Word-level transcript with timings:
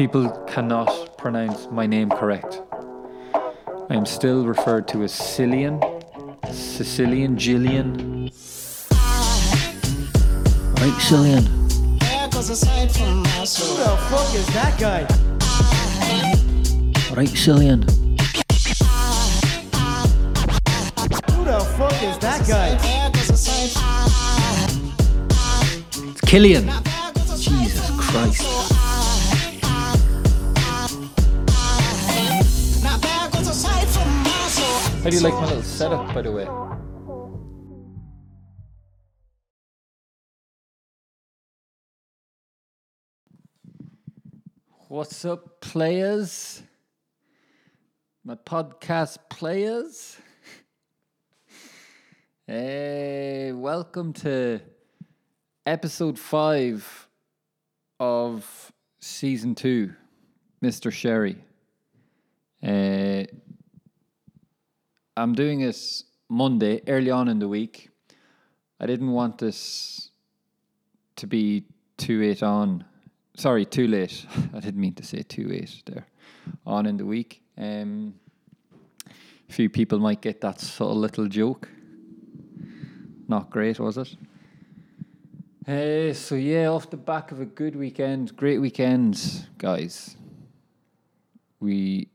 people 0.00 0.30
cannot 0.48 1.18
pronounce 1.18 1.68
my 1.70 1.86
name 1.86 2.08
correct. 2.08 2.62
I 3.90 3.94
am 3.94 4.06
still 4.06 4.46
referred 4.46 4.88
to 4.88 5.02
as 5.02 5.12
Cillian, 5.12 5.76
Sicilian, 6.50 7.36
Gillian. 7.36 8.30
Right, 10.80 10.96
Cillian. 11.04 11.44
Who 11.52 11.98
the 13.76 13.96
fuck 14.08 14.34
is 14.34 14.46
that 14.56 14.74
guy? 14.80 15.00
Right, 17.14 17.34
Cillian. 17.42 17.84
Who 21.32 21.44
the 21.44 21.60
fuck 21.76 22.02
is 22.02 22.16
that 22.20 22.48
guy? 22.48 22.78
It's 26.08 26.20
Killian. 26.22 26.70
Jesus 27.36 27.90
Christ. 27.98 28.69
How 35.02 35.08
do 35.08 35.16
you 35.16 35.22
like 35.22 35.32
my 35.32 35.46
little 35.46 35.62
setup, 35.62 36.14
by 36.14 36.20
the 36.20 36.30
way? 36.30 36.44
What's 44.88 45.24
up, 45.24 45.62
players? 45.62 46.62
My 48.24 48.34
podcast 48.34 49.16
players. 49.30 50.18
Hey, 52.46 53.52
welcome 53.54 54.12
to 54.12 54.60
episode 55.64 56.18
five 56.18 57.08
of 57.98 58.70
season 59.00 59.54
two, 59.54 59.94
Mr. 60.62 60.92
Sherry. 60.92 61.42
Uh, 62.62 63.24
I'm 65.20 65.34
doing 65.34 65.60
this 65.60 66.04
Monday, 66.30 66.80
early 66.88 67.10
on 67.10 67.28
in 67.28 67.38
the 67.40 67.48
week. 67.48 67.90
I 68.80 68.86
didn't 68.86 69.10
want 69.10 69.36
this 69.36 70.12
to 71.16 71.26
be 71.26 71.66
too 71.98 72.22
late 72.22 72.42
on. 72.42 72.86
Sorry, 73.36 73.66
too 73.66 73.86
late. 73.86 74.24
I 74.54 74.60
didn't 74.60 74.80
mean 74.80 74.94
to 74.94 75.04
say 75.04 75.22
too 75.22 75.46
late 75.46 75.82
there. 75.84 76.06
On 76.64 76.86
in 76.86 76.96
the 76.96 77.04
week. 77.04 77.42
Um, 77.58 78.14
a 79.06 79.52
few 79.52 79.68
people 79.68 79.98
might 79.98 80.22
get 80.22 80.40
that 80.40 80.58
subtle 80.58 80.96
little 80.96 81.26
joke. 81.26 81.68
Not 83.28 83.50
great, 83.50 83.78
was 83.78 83.98
it? 83.98 84.16
Uh, 85.68 86.14
so 86.14 86.34
yeah, 86.34 86.68
off 86.68 86.88
the 86.88 86.96
back 86.96 87.30
of 87.30 87.42
a 87.42 87.46
good 87.46 87.76
weekend, 87.76 88.34
great 88.36 88.58
weekend, 88.58 89.46
guys. 89.58 90.16
We, 91.60 92.08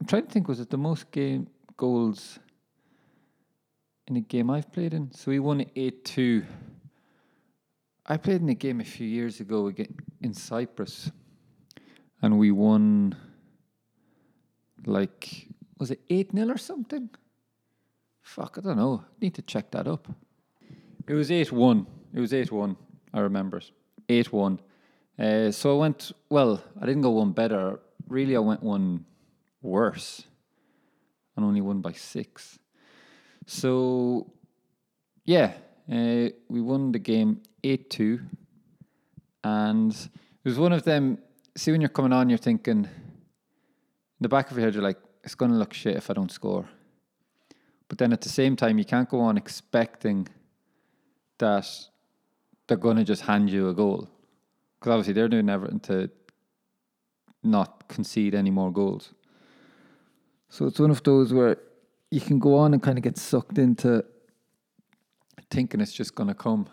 I'm 0.00 0.06
trying 0.06 0.26
to 0.26 0.30
think, 0.30 0.46
was 0.46 0.60
it 0.60 0.70
the 0.70 0.78
most 0.78 1.10
game 1.10 1.48
goals 1.76 2.38
in 4.06 4.16
a 4.16 4.20
game 4.20 4.50
I've 4.50 4.72
played 4.72 4.94
in? 4.94 5.12
So 5.12 5.30
we 5.30 5.38
won 5.38 5.64
eight 5.76 6.04
two. 6.04 6.44
I 8.06 8.16
played 8.16 8.42
in 8.42 8.48
a 8.50 8.54
game 8.54 8.80
a 8.80 8.84
few 8.84 9.06
years 9.06 9.40
ago 9.40 9.68
again 9.68 9.96
in 10.20 10.34
Cyprus, 10.34 11.10
and 12.22 12.38
we 12.38 12.50
won. 12.50 13.16
Like, 14.86 15.48
was 15.78 15.90
it 15.90 16.00
eight 16.10 16.32
0 16.32 16.48
or 16.50 16.58
something? 16.58 17.08
Fuck, 18.20 18.58
I 18.58 18.60
don't 18.60 18.76
know. 18.76 19.02
Need 19.20 19.34
to 19.36 19.42
check 19.42 19.70
that 19.70 19.86
up. 19.86 20.08
It 21.06 21.14
was 21.14 21.30
eight 21.30 21.52
one. 21.52 21.86
It 22.12 22.20
was 22.20 22.34
eight 22.34 22.52
one. 22.52 22.76
I 23.12 23.20
remember 23.20 23.58
it. 23.58 23.70
Eight 24.08 24.32
one. 24.32 24.60
Uh, 25.18 25.50
so 25.50 25.76
I 25.76 25.80
went. 25.80 26.12
Well, 26.28 26.62
I 26.80 26.86
didn't 26.86 27.02
go 27.02 27.10
one 27.10 27.32
better. 27.32 27.80
Really, 28.08 28.36
I 28.36 28.40
went 28.40 28.62
one 28.62 29.04
worse, 29.62 30.24
and 31.36 31.44
only 31.44 31.60
won 31.60 31.80
by 31.80 31.92
six. 31.92 32.58
So, 33.46 34.32
yeah, 35.24 35.52
uh, 35.90 36.30
we 36.48 36.60
won 36.60 36.92
the 36.92 36.98
game 36.98 37.42
eight 37.62 37.90
two, 37.90 38.20
and 39.42 39.92
it 39.92 40.48
was 40.48 40.58
one 40.58 40.72
of 40.72 40.84
them. 40.84 41.18
See, 41.56 41.70
when 41.70 41.80
you're 41.80 41.90
coming 41.90 42.12
on, 42.12 42.28
you're 42.28 42.38
thinking 42.38 42.84
in 42.84 42.90
the 44.20 44.28
back 44.28 44.50
of 44.50 44.56
your 44.56 44.64
head, 44.64 44.74
you're 44.74 44.82
like, 44.82 44.98
"It's 45.22 45.34
going 45.34 45.50
to 45.50 45.58
look 45.58 45.74
shit 45.74 45.96
if 45.96 46.10
I 46.10 46.14
don't 46.14 46.32
score." 46.32 46.68
But 47.88 47.98
then 47.98 48.12
at 48.12 48.22
the 48.22 48.28
same 48.28 48.56
time, 48.56 48.78
you 48.78 48.84
can't 48.84 49.08
go 49.08 49.20
on 49.20 49.36
expecting 49.36 50.26
that 51.38 51.68
they're 52.66 52.76
going 52.76 52.96
to 52.96 53.04
just 53.04 53.22
hand 53.22 53.50
you 53.50 53.68
a 53.68 53.74
goal. 53.74 54.08
Because 54.78 54.90
obviously 54.90 55.12
they're 55.12 55.28
doing 55.28 55.50
everything 55.50 55.80
to 55.80 56.10
not 57.42 57.88
concede 57.88 58.34
any 58.34 58.50
more 58.50 58.72
goals. 58.72 59.12
So 60.48 60.66
it's 60.66 60.78
one 60.80 60.90
of 60.90 61.02
those 61.02 61.32
where 61.32 61.58
you 62.14 62.20
can 62.20 62.38
go 62.38 62.56
on 62.56 62.72
and 62.72 62.82
kind 62.82 62.96
of 62.96 63.02
get 63.02 63.18
sucked 63.18 63.58
into 63.58 64.04
thinking 65.50 65.80
it's 65.80 65.92
just 65.92 66.14
going 66.14 66.28
to 66.28 66.34
come. 66.34 66.68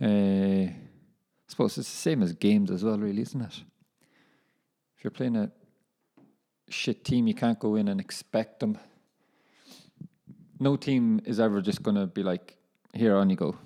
Uh, 0.00 0.68
I 0.68 1.48
suppose 1.48 1.78
it's 1.78 1.90
the 1.90 1.96
same 1.96 2.22
as 2.22 2.34
games 2.34 2.70
as 2.70 2.84
well, 2.84 2.98
really, 2.98 3.22
isn't 3.22 3.40
it? 3.40 3.62
If 4.96 5.04
you're 5.04 5.10
playing 5.10 5.36
a 5.36 5.50
shit 6.68 7.04
team, 7.04 7.26
you 7.26 7.34
can't 7.34 7.58
go 7.58 7.76
in 7.76 7.88
and 7.88 7.98
expect 7.98 8.60
them. 8.60 8.78
No 10.60 10.76
team 10.76 11.22
is 11.24 11.40
ever 11.40 11.62
just 11.62 11.82
going 11.82 11.96
to 11.96 12.06
be 12.06 12.22
like, 12.22 12.56
here 12.92 13.16
on 13.16 13.30
you 13.30 13.36
go. 13.36 13.56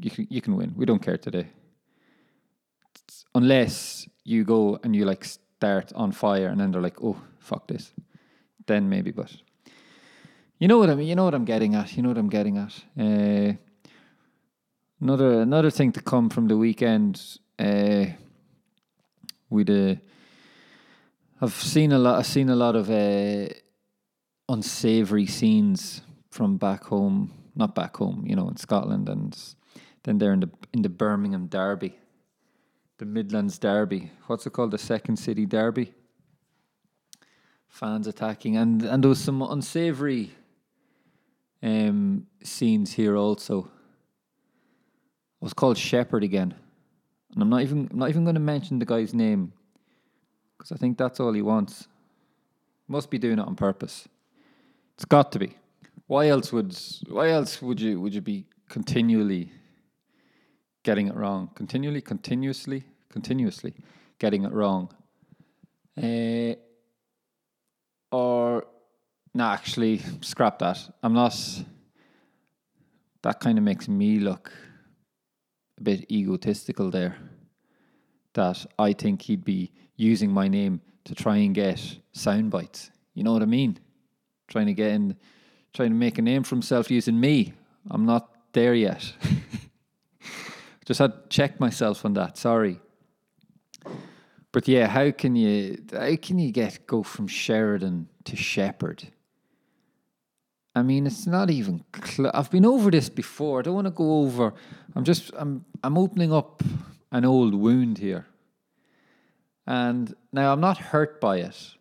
You 0.00 0.10
can 0.10 0.26
you 0.30 0.40
can 0.40 0.56
win. 0.56 0.72
We 0.76 0.86
don't 0.86 1.02
care 1.02 1.18
today. 1.18 1.46
It's- 2.96 3.24
unless 3.34 4.08
you 4.24 4.44
go 4.44 4.78
and 4.82 4.94
you 4.94 5.04
like 5.04 5.24
start 5.24 5.92
on 5.94 6.12
fire 6.12 6.48
and 6.48 6.60
then 6.60 6.70
they're 6.70 6.80
like, 6.80 7.00
oh 7.02 7.16
fuck 7.38 7.66
this. 7.68 7.92
Then 8.66 8.88
maybe, 8.88 9.12
but 9.12 9.30
you 10.58 10.68
know 10.68 10.78
what 10.78 10.90
I 10.90 10.94
mean. 10.94 11.08
You 11.08 11.16
know 11.16 11.24
what 11.24 11.34
I'm 11.34 11.44
getting 11.44 11.74
at. 11.74 11.96
You 11.96 12.02
know 12.02 12.10
what 12.10 12.18
I'm 12.18 12.28
getting 12.28 12.58
at. 12.58 12.84
Uh, 12.98 13.54
another 15.00 15.40
another 15.40 15.70
thing 15.70 15.92
to 15.92 16.00
come 16.00 16.30
from 16.30 16.48
the 16.48 16.56
weekend. 16.56 17.20
Uh, 17.58 18.06
with 19.50 19.70
uh, 19.70 19.96
I've 21.40 21.54
seen 21.54 21.92
a 21.92 21.98
lot. 21.98 22.18
I've 22.18 22.26
seen 22.26 22.48
a 22.48 22.56
lot 22.56 22.76
of 22.76 22.88
uh, 22.88 23.52
unsavory 24.48 25.26
scenes 25.26 26.02
from 26.30 26.56
back 26.56 26.84
home. 26.84 27.32
Not 27.56 27.74
back 27.74 27.96
home, 27.96 28.24
you 28.26 28.34
know, 28.34 28.48
in 28.48 28.56
Scotland, 28.56 29.08
and 29.08 29.36
then 30.04 30.18
there 30.18 30.32
in 30.32 30.40
the 30.40 30.50
in 30.72 30.82
the 30.82 30.88
Birmingham 30.88 31.46
Derby, 31.46 31.96
the 32.98 33.04
Midlands 33.04 33.58
Derby. 33.58 34.10
What's 34.26 34.46
it 34.46 34.52
called? 34.52 34.70
The 34.70 34.78
Second 34.78 35.16
City 35.18 35.46
Derby. 35.46 35.92
Fans 37.68 38.06
attacking, 38.06 38.56
and 38.56 38.82
and 38.82 39.02
there 39.02 39.08
was 39.08 39.20
some 39.20 39.42
unsavory 39.42 40.32
um, 41.64 42.26
scenes 42.42 42.92
here 42.92 43.16
also. 43.16 43.60
It 43.60 45.40
was 45.40 45.54
called 45.54 45.78
Shepherd 45.78 46.22
again, 46.22 46.54
and 47.32 47.42
I'm 47.42 47.48
not 47.48 47.62
even 47.62 47.88
I'm 47.90 47.98
not 47.98 48.10
even 48.10 48.24
going 48.24 48.34
to 48.34 48.40
mention 48.40 48.78
the 48.78 48.84
guy's 48.84 49.14
name 49.14 49.52
because 50.56 50.70
I 50.70 50.76
think 50.76 50.98
that's 50.98 51.18
all 51.20 51.32
he 51.32 51.42
wants. 51.42 51.88
Must 52.86 53.10
be 53.10 53.18
doing 53.18 53.38
it 53.38 53.46
on 53.46 53.56
purpose. 53.56 54.06
It's 54.94 55.06
got 55.06 55.32
to 55.32 55.38
be. 55.38 55.56
Why 56.06 56.28
else 56.28 56.52
would 56.52 56.76
why 57.08 57.30
else 57.30 57.62
would 57.62 57.80
you 57.80 58.00
would 58.00 58.14
you 58.14 58.20
be 58.20 58.44
continually 58.68 59.50
getting 60.82 61.08
it 61.08 61.16
wrong? 61.16 61.50
Continually, 61.54 62.02
continuously, 62.02 62.84
continuously 63.08 63.72
getting 64.18 64.44
it 64.44 64.52
wrong. 64.52 64.90
Uh, 65.96 66.54
or 68.12 68.66
no, 69.34 69.44
actually, 69.44 70.00
scrap 70.20 70.60
that. 70.60 70.78
I'm 71.02 71.12
not. 71.12 71.36
That 73.22 73.40
kind 73.40 73.58
of 73.58 73.64
makes 73.64 73.88
me 73.88 74.20
look 74.20 74.52
a 75.78 75.82
bit 75.82 76.10
egotistical 76.10 76.90
there. 76.90 77.16
That 78.34 78.64
I 78.78 78.92
think 78.92 79.22
he'd 79.22 79.44
be 79.44 79.72
using 79.96 80.30
my 80.30 80.46
name 80.46 80.80
to 81.04 81.14
try 81.14 81.36
and 81.38 81.54
get 81.54 81.80
sound 82.12 82.50
bites. 82.50 82.90
You 83.14 83.24
know 83.24 83.32
what 83.32 83.42
I 83.42 83.46
mean? 83.46 83.78
Trying 84.46 84.66
to 84.66 84.74
get 84.74 84.92
in, 84.92 85.16
trying 85.72 85.90
to 85.90 85.96
make 85.96 86.18
a 86.18 86.22
name 86.22 86.44
for 86.44 86.54
himself 86.54 86.90
using 86.90 87.18
me. 87.18 87.54
I'm 87.90 88.06
not 88.06 88.28
there 88.52 88.74
yet. 88.74 89.12
Just 90.84 91.00
had 91.00 91.12
to 91.12 91.28
check 91.28 91.58
myself 91.58 92.04
on 92.04 92.14
that. 92.14 92.38
Sorry. 92.38 92.78
But 94.52 94.68
yeah, 94.68 94.86
how 94.86 95.10
can 95.10 95.34
you 95.34 95.82
how 95.92 96.14
can 96.16 96.38
you 96.38 96.52
get 96.52 96.86
go 96.86 97.02
from 97.02 97.26
Sheridan 97.26 98.08
to 98.24 98.36
Shepherd? 98.36 99.08
I 100.74 100.82
mean, 100.82 101.06
it's 101.06 101.26
not 101.26 101.50
even. 101.50 101.84
Cl- 102.02 102.30
I've 102.34 102.50
been 102.50 102.66
over 102.66 102.90
this 102.90 103.08
before. 103.08 103.60
I 103.60 103.62
don't 103.62 103.74
want 103.74 103.86
to 103.86 103.92
go 103.92 104.20
over. 104.20 104.54
I'm 104.94 105.04
just. 105.04 105.30
I'm. 105.36 105.64
I'm 105.82 105.96
opening 105.96 106.32
up 106.32 106.62
an 107.12 107.24
old 107.24 107.54
wound 107.54 107.98
here. 107.98 108.26
And 109.66 110.14
now 110.32 110.52
I'm 110.52 110.60
not 110.60 110.78
hurt 110.78 111.20
by 111.20 111.38
it. 111.38 111.74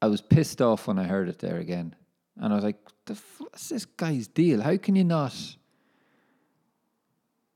I 0.00 0.06
was 0.06 0.20
pissed 0.20 0.62
off 0.62 0.86
when 0.86 0.98
I 0.98 1.04
heard 1.04 1.28
it 1.28 1.38
there 1.40 1.58
again, 1.58 1.94
and 2.36 2.52
I 2.52 2.56
was 2.56 2.64
like, 2.64 2.78
"The 3.06 3.14
f- 3.14 3.40
what's 3.40 3.68
this 3.68 3.84
guy's 3.84 4.28
deal? 4.28 4.62
How 4.62 4.76
can 4.76 4.96
you 4.96 5.04
not? 5.04 5.34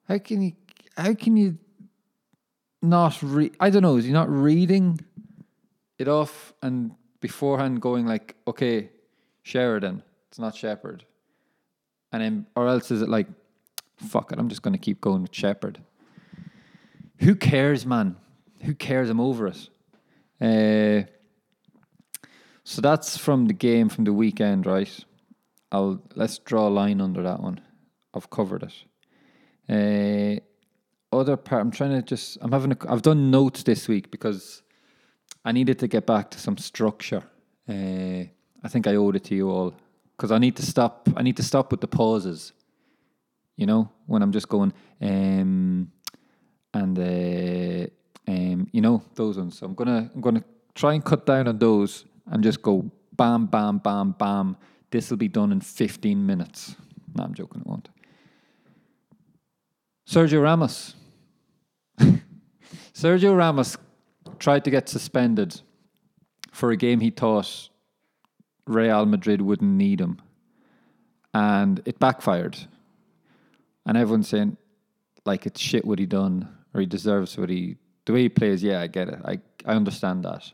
How 0.09 0.19
can 0.19 0.43
you? 0.43 0.53
How 0.97 1.15
can 1.15 1.37
you 1.37 1.59
not 2.83 3.19
read? 3.23 3.57
I 3.61 3.71
don't 3.71 3.83
know, 3.83 3.97
is 3.97 4.05
he 4.05 4.13
not 4.13 4.29
reading 4.29 5.01
it 5.99 6.09
off 6.09 6.53
and 6.63 6.93
beforehand 7.21 7.81
going 7.81 8.07
like, 8.07 8.37
okay, 8.47 8.91
Sheridan, 9.43 10.03
it's 10.37 10.41
not 10.43 10.55
Shepherd. 10.55 11.03
And 12.13 12.23
then 12.23 12.47
or 12.55 12.69
else 12.69 12.91
is 12.91 13.01
it 13.01 13.09
like, 13.09 13.27
fuck 13.97 14.33
it, 14.33 14.39
I'm 14.39 14.51
just 14.51 14.61
gonna 14.61 14.77
keep 14.77 15.01
going 15.01 15.23
with 15.23 15.35
Shepherd. 15.35 15.81
Who 17.21 17.35
cares, 17.35 17.87
man? 17.87 18.17
Who 18.61 18.75
cares? 18.75 19.09
I'm 19.09 19.19
over 19.19 19.47
it. 19.47 19.71
Uh, 20.39 21.09
so 22.65 22.83
that's 22.83 23.17
from 23.17 23.47
the 23.47 23.55
game 23.55 23.89
from 23.89 24.05
the 24.05 24.13
weekend, 24.13 24.67
right? 24.67 25.05
I'll 25.73 26.03
let's 26.15 26.37
draw 26.37 26.69
a 26.69 26.75
line 26.81 27.01
under 27.01 27.23
that 27.23 27.41
one. 27.41 27.63
I've 28.13 28.29
covered 28.29 28.65
it. 28.65 28.75
Uh, 29.71 31.17
other 31.17 31.39
part, 31.39 31.63
I'm 31.63 31.71
trying 31.71 31.93
to 31.93 32.03
just. 32.03 32.37
I'm 32.43 32.53
having. 32.53 32.73
A, 32.73 32.93
I've 32.93 33.01
done 33.01 33.31
notes 33.31 33.63
this 33.63 33.89
week 33.89 34.11
because 34.11 34.63
I 35.47 35.53
needed 35.53 35.79
to 35.79 35.89
get 35.89 36.05
back 36.05 36.31
to 36.33 36.39
some 36.39 36.59
structure. 36.59 37.23
Uh, 37.67 38.29
I 38.63 38.69
think 38.69 38.87
I 38.87 38.97
owed 38.97 39.17
it 39.17 39.25
to 39.25 39.35
you 39.35 39.49
all 39.49 39.75
because 40.17 40.33
I 40.33 40.39
need 40.39 40.57
to 40.57 40.63
stop. 40.63 41.09
I 41.17 41.23
need 41.23 41.37
to 41.37 41.43
stop 41.43 41.71
with 41.71 41.81
the 41.81 41.89
pauses. 41.89 42.53
You 43.57 43.67
know, 43.67 43.91
when 44.07 44.23
I'm 44.23 44.33
just 44.33 44.49
going, 44.49 44.73
um, 45.01 45.91
and 46.75 46.99
uh, 46.99 47.87
um, 48.29 48.69
you 48.73 48.81
know 48.81 49.03
those 49.15 49.39
ones. 49.39 49.59
So 49.59 49.67
I'm 49.67 49.75
gonna. 49.75 50.11
I'm 50.15 50.21
gonna 50.21 50.45
try 50.75 50.95
and 50.95 51.05
cut 51.05 51.27
down 51.27 51.49
on 51.49 51.59
those 51.59 52.05
and 52.27 52.43
just 52.43 52.63
go 52.63 52.91
bam, 53.17 53.47
bam, 53.47 53.79
bam, 53.79 54.13
bam. 54.13 54.57
This 54.91 55.11
will 55.11 55.17
be 55.17 55.29
done 55.29 55.53
in 55.53 55.61
15 55.61 56.25
minutes. 56.25 56.77
No, 57.15 57.25
I'm 57.25 57.35
joking. 57.35 57.63
It 57.63 57.67
won't. 57.67 57.89
Sergio 60.09 60.43
Ramos. 60.43 60.95
Sergio 62.95 63.37
Ramos 63.37 63.77
tried 64.39 64.65
to 64.65 64.71
get 64.71 64.89
suspended 64.89 65.61
for 66.53 66.71
a 66.71 66.77
game 66.77 67.01
he 67.01 67.11
thought 67.11 67.69
Real 68.67 69.07
Madrid 69.07 69.41
wouldn't 69.41 69.71
need 69.71 70.01
him. 70.01 70.21
And 71.33 71.81
it 71.85 71.99
backfired. 71.99 72.57
And 73.85 73.97
everyone's 73.97 74.29
saying, 74.29 74.57
like, 75.25 75.47
it's 75.47 75.61
shit 75.61 75.85
what 75.85 75.99
he 75.99 76.07
done, 76.07 76.49
or 76.75 76.81
he 76.81 76.87
deserves 76.87 77.37
what 77.37 77.51
he. 77.51 77.77
The 78.05 78.13
way 78.13 78.23
he 78.23 78.29
plays, 78.29 78.63
yeah, 78.63 78.81
I 78.81 78.87
get 78.87 79.09
it. 79.09 79.19
I, 79.25 79.41
I 79.65 79.75
understand 79.75 80.25
that. 80.25 80.51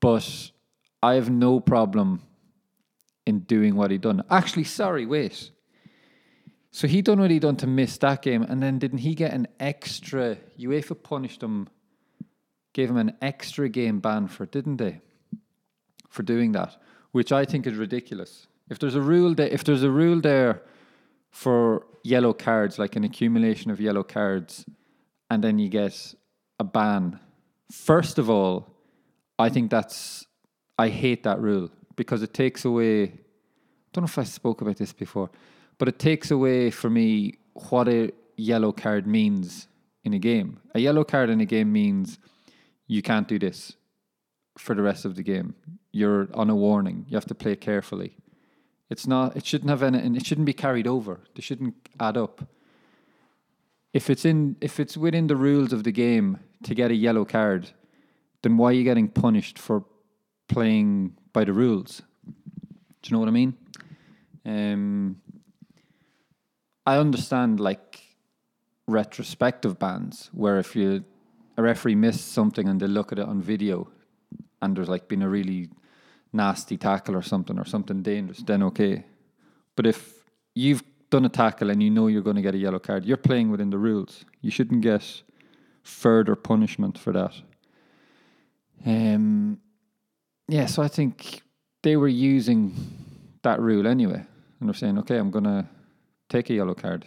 But 0.00 0.50
I 1.02 1.14
have 1.14 1.30
no 1.30 1.60
problem 1.60 2.22
in 3.26 3.40
doing 3.40 3.76
what 3.76 3.90
he 3.90 3.98
done. 3.98 4.22
Actually, 4.30 4.64
sorry, 4.64 5.06
wait. 5.06 5.50
So 6.72 6.86
he 6.86 7.02
done 7.02 7.20
what 7.20 7.30
he 7.30 7.38
done 7.38 7.56
to 7.56 7.66
miss 7.66 7.98
that 7.98 8.22
game, 8.22 8.42
and 8.42 8.62
then 8.62 8.78
didn't 8.78 8.98
he 8.98 9.14
get 9.14 9.32
an 9.32 9.48
extra? 9.58 10.36
UEFA 10.58 11.00
punished 11.02 11.42
him, 11.42 11.68
gave 12.72 12.88
him 12.88 12.96
an 12.96 13.16
extra 13.20 13.68
game 13.68 14.00
ban 14.00 14.28
for, 14.28 14.44
it, 14.44 14.52
didn't 14.52 14.76
they? 14.76 15.00
For 16.10 16.22
doing 16.22 16.52
that, 16.52 16.76
which 17.12 17.32
I 17.32 17.44
think 17.44 17.66
is 17.66 17.76
ridiculous. 17.76 18.46
If 18.68 18.78
there's 18.78 18.94
a 18.94 19.00
rule 19.00 19.34
there, 19.34 19.48
if 19.48 19.64
there's 19.64 19.82
a 19.82 19.90
rule 19.90 20.20
there 20.20 20.62
for 21.30 21.86
yellow 22.02 22.32
cards, 22.32 22.78
like 22.78 22.96
an 22.96 23.04
accumulation 23.04 23.70
of 23.70 23.80
yellow 23.80 24.02
cards, 24.02 24.64
and 25.30 25.42
then 25.42 25.58
you 25.58 25.68
get 25.68 26.14
a 26.58 26.64
ban. 26.64 27.18
First 27.70 28.18
of 28.18 28.28
all, 28.28 28.68
I 29.38 29.48
think 29.48 29.70
that's 29.70 30.26
I 30.78 30.88
hate 30.88 31.22
that 31.22 31.40
rule 31.40 31.70
because 31.96 32.22
it 32.22 32.34
takes 32.34 32.64
away. 32.64 33.02
I 33.04 33.10
don't 33.92 34.02
know 34.02 34.06
if 34.06 34.18
I 34.18 34.24
spoke 34.24 34.60
about 34.60 34.76
this 34.76 34.92
before, 34.92 35.30
but 35.78 35.88
it 35.88 35.98
takes 35.98 36.30
away 36.30 36.70
for 36.70 36.90
me 36.90 37.38
what 37.68 37.88
a 37.88 38.12
yellow 38.36 38.72
card 38.72 39.06
means 39.06 39.68
in 40.04 40.14
a 40.14 40.18
game. 40.18 40.60
A 40.74 40.80
yellow 40.80 41.04
card 41.04 41.30
in 41.30 41.40
a 41.40 41.44
game 41.44 41.72
means 41.72 42.18
you 42.86 43.02
can't 43.02 43.28
do 43.28 43.38
this 43.38 43.76
for 44.58 44.74
the 44.74 44.82
rest 44.82 45.04
of 45.04 45.16
the 45.16 45.22
game. 45.22 45.54
You're 45.92 46.28
on 46.34 46.50
a 46.50 46.54
warning. 46.54 47.06
You 47.08 47.16
have 47.16 47.26
to 47.26 47.34
play 47.34 47.56
carefully. 47.56 48.16
It's 48.88 49.06
not. 49.06 49.36
It 49.36 49.46
shouldn't 49.46 49.70
have 49.70 49.82
any. 49.82 49.98
It 50.16 50.26
shouldn't 50.26 50.46
be 50.46 50.52
carried 50.52 50.86
over. 50.86 51.20
They 51.34 51.42
shouldn't 51.42 51.74
add 51.98 52.16
up. 52.16 52.48
If 53.92 54.08
it's 54.08 54.24
in, 54.24 54.56
if 54.60 54.78
it's 54.78 54.96
within 54.96 55.26
the 55.26 55.36
rules 55.36 55.72
of 55.72 55.84
the 55.84 55.92
game 55.92 56.38
to 56.62 56.74
get 56.74 56.90
a 56.90 56.94
yellow 56.94 57.24
card, 57.24 57.70
then 58.42 58.56
why 58.56 58.70
are 58.70 58.72
you 58.72 58.84
getting 58.84 59.08
punished 59.08 59.58
for 59.58 59.84
playing 60.48 61.16
by 61.32 61.44
the 61.44 61.52
rules? 61.52 62.02
Do 62.26 63.08
you 63.08 63.14
know 63.14 63.20
what 63.20 63.28
I 63.28 63.32
mean? 63.32 63.56
Um, 64.44 65.20
I 66.86 66.98
understand 66.98 67.60
like 67.60 68.00
retrospective 68.86 69.78
bans 69.78 70.30
where 70.32 70.58
if 70.58 70.74
you 70.74 71.04
a 71.56 71.62
referee 71.62 71.94
missed 71.94 72.32
something 72.32 72.68
and 72.68 72.80
they 72.80 72.86
look 72.86 73.12
at 73.12 73.18
it 73.18 73.26
on 73.26 73.40
video 73.40 73.88
and 74.62 74.76
there's 74.76 74.88
like 74.88 75.08
been 75.08 75.22
a 75.22 75.28
really 75.28 75.68
nasty 76.32 76.76
tackle 76.76 77.16
or 77.16 77.22
something 77.22 77.58
or 77.58 77.64
something 77.64 78.02
dangerous, 78.02 78.38
then 78.38 78.62
okay. 78.62 79.04
But 79.76 79.86
if 79.86 80.24
you've 80.54 80.82
done 81.10 81.24
a 81.24 81.28
tackle 81.28 81.70
and 81.70 81.82
you 81.82 81.90
know 81.90 82.06
you're 82.06 82.22
going 82.22 82.36
to 82.36 82.42
get 82.42 82.54
a 82.54 82.58
yellow 82.58 82.78
card, 82.78 83.04
you're 83.04 83.16
playing 83.16 83.50
within 83.50 83.70
the 83.70 83.78
rules. 83.78 84.24
You 84.40 84.50
shouldn't 84.50 84.82
get 84.82 85.22
further 85.82 86.36
punishment 86.36 86.98
for 86.98 87.12
that. 87.12 87.34
Um, 88.86 89.58
yeah, 90.48 90.66
so 90.66 90.82
I 90.82 90.88
think 90.88 91.42
they 91.82 91.96
were 91.96 92.08
using 92.08 92.74
that 93.42 93.60
rule 93.60 93.86
anyway, 93.86 94.24
and 94.58 94.68
they're 94.68 94.74
saying, 94.74 94.98
"Okay, 94.98 95.16
I'm 95.16 95.30
gonna 95.30 95.68
take 96.28 96.50
a 96.50 96.54
yellow 96.54 96.74
card. 96.74 97.06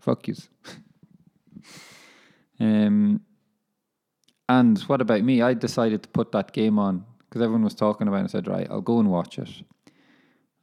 Fuck 0.00 0.28
yous." 0.28 0.48
um, 2.60 3.20
and 4.60 4.78
what 4.82 5.00
about 5.00 5.22
me? 5.22 5.42
I 5.42 5.54
decided 5.54 6.02
to 6.02 6.08
put 6.08 6.32
that 6.32 6.52
game 6.52 6.78
on 6.78 7.04
because 7.20 7.42
everyone 7.42 7.64
was 7.64 7.74
talking 7.74 8.08
about 8.08 8.20
it. 8.20 8.24
I 8.24 8.26
said, 8.28 8.48
"Right, 8.48 8.66
I'll 8.70 8.80
go 8.80 8.98
and 8.98 9.10
watch 9.10 9.38
it." 9.38 9.62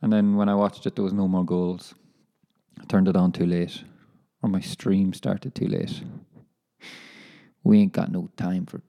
And 0.02 0.14
then 0.14 0.36
when 0.36 0.50
I 0.50 0.56
watched 0.56 0.86
it, 0.86 0.96
there 0.96 1.04
was 1.04 1.14
no 1.14 1.28
more 1.28 1.46
goals. 1.46 1.94
I 2.80 2.86
turned 2.86 3.08
it 3.08 3.16
on 3.16 3.32
too 3.32 3.46
late, 3.46 3.84
or 4.42 4.50
my 4.50 4.62
stream 4.62 5.14
started 5.14 5.56
too 5.56 5.68
late. 5.68 6.04
We 7.64 7.80
ain't 7.80 7.94
got 7.94 8.12
no 8.12 8.30
time 8.38 8.66
for 8.66 8.82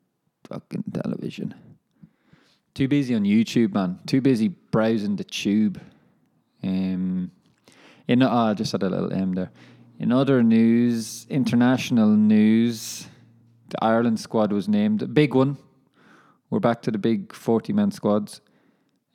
fucking 0.44 0.84
television. 0.92 1.54
Too 2.74 2.86
busy 2.86 3.14
on 3.14 3.24
YouTube, 3.24 3.74
man. 3.74 3.98
Too 4.06 4.20
busy 4.20 4.48
browsing 4.48 5.16
the 5.16 5.24
tube. 5.24 5.80
Um, 6.62 7.32
in 8.06 8.22
oh, 8.22 8.28
I 8.28 8.54
just 8.54 8.72
had 8.72 8.82
a 8.82 8.88
little 8.88 9.12
M 9.12 9.32
there. 9.34 9.50
In 9.98 10.12
other 10.12 10.42
news, 10.42 11.26
international 11.28 12.08
news, 12.08 13.06
the 13.70 13.84
Ireland 13.84 14.20
squad 14.20 14.52
was 14.52 14.68
named. 14.68 15.14
Big 15.14 15.34
one. 15.34 15.56
We're 16.50 16.60
back 16.60 16.82
to 16.82 16.90
the 16.90 16.98
big 16.98 17.32
forty-man 17.32 17.90
squads. 17.90 18.40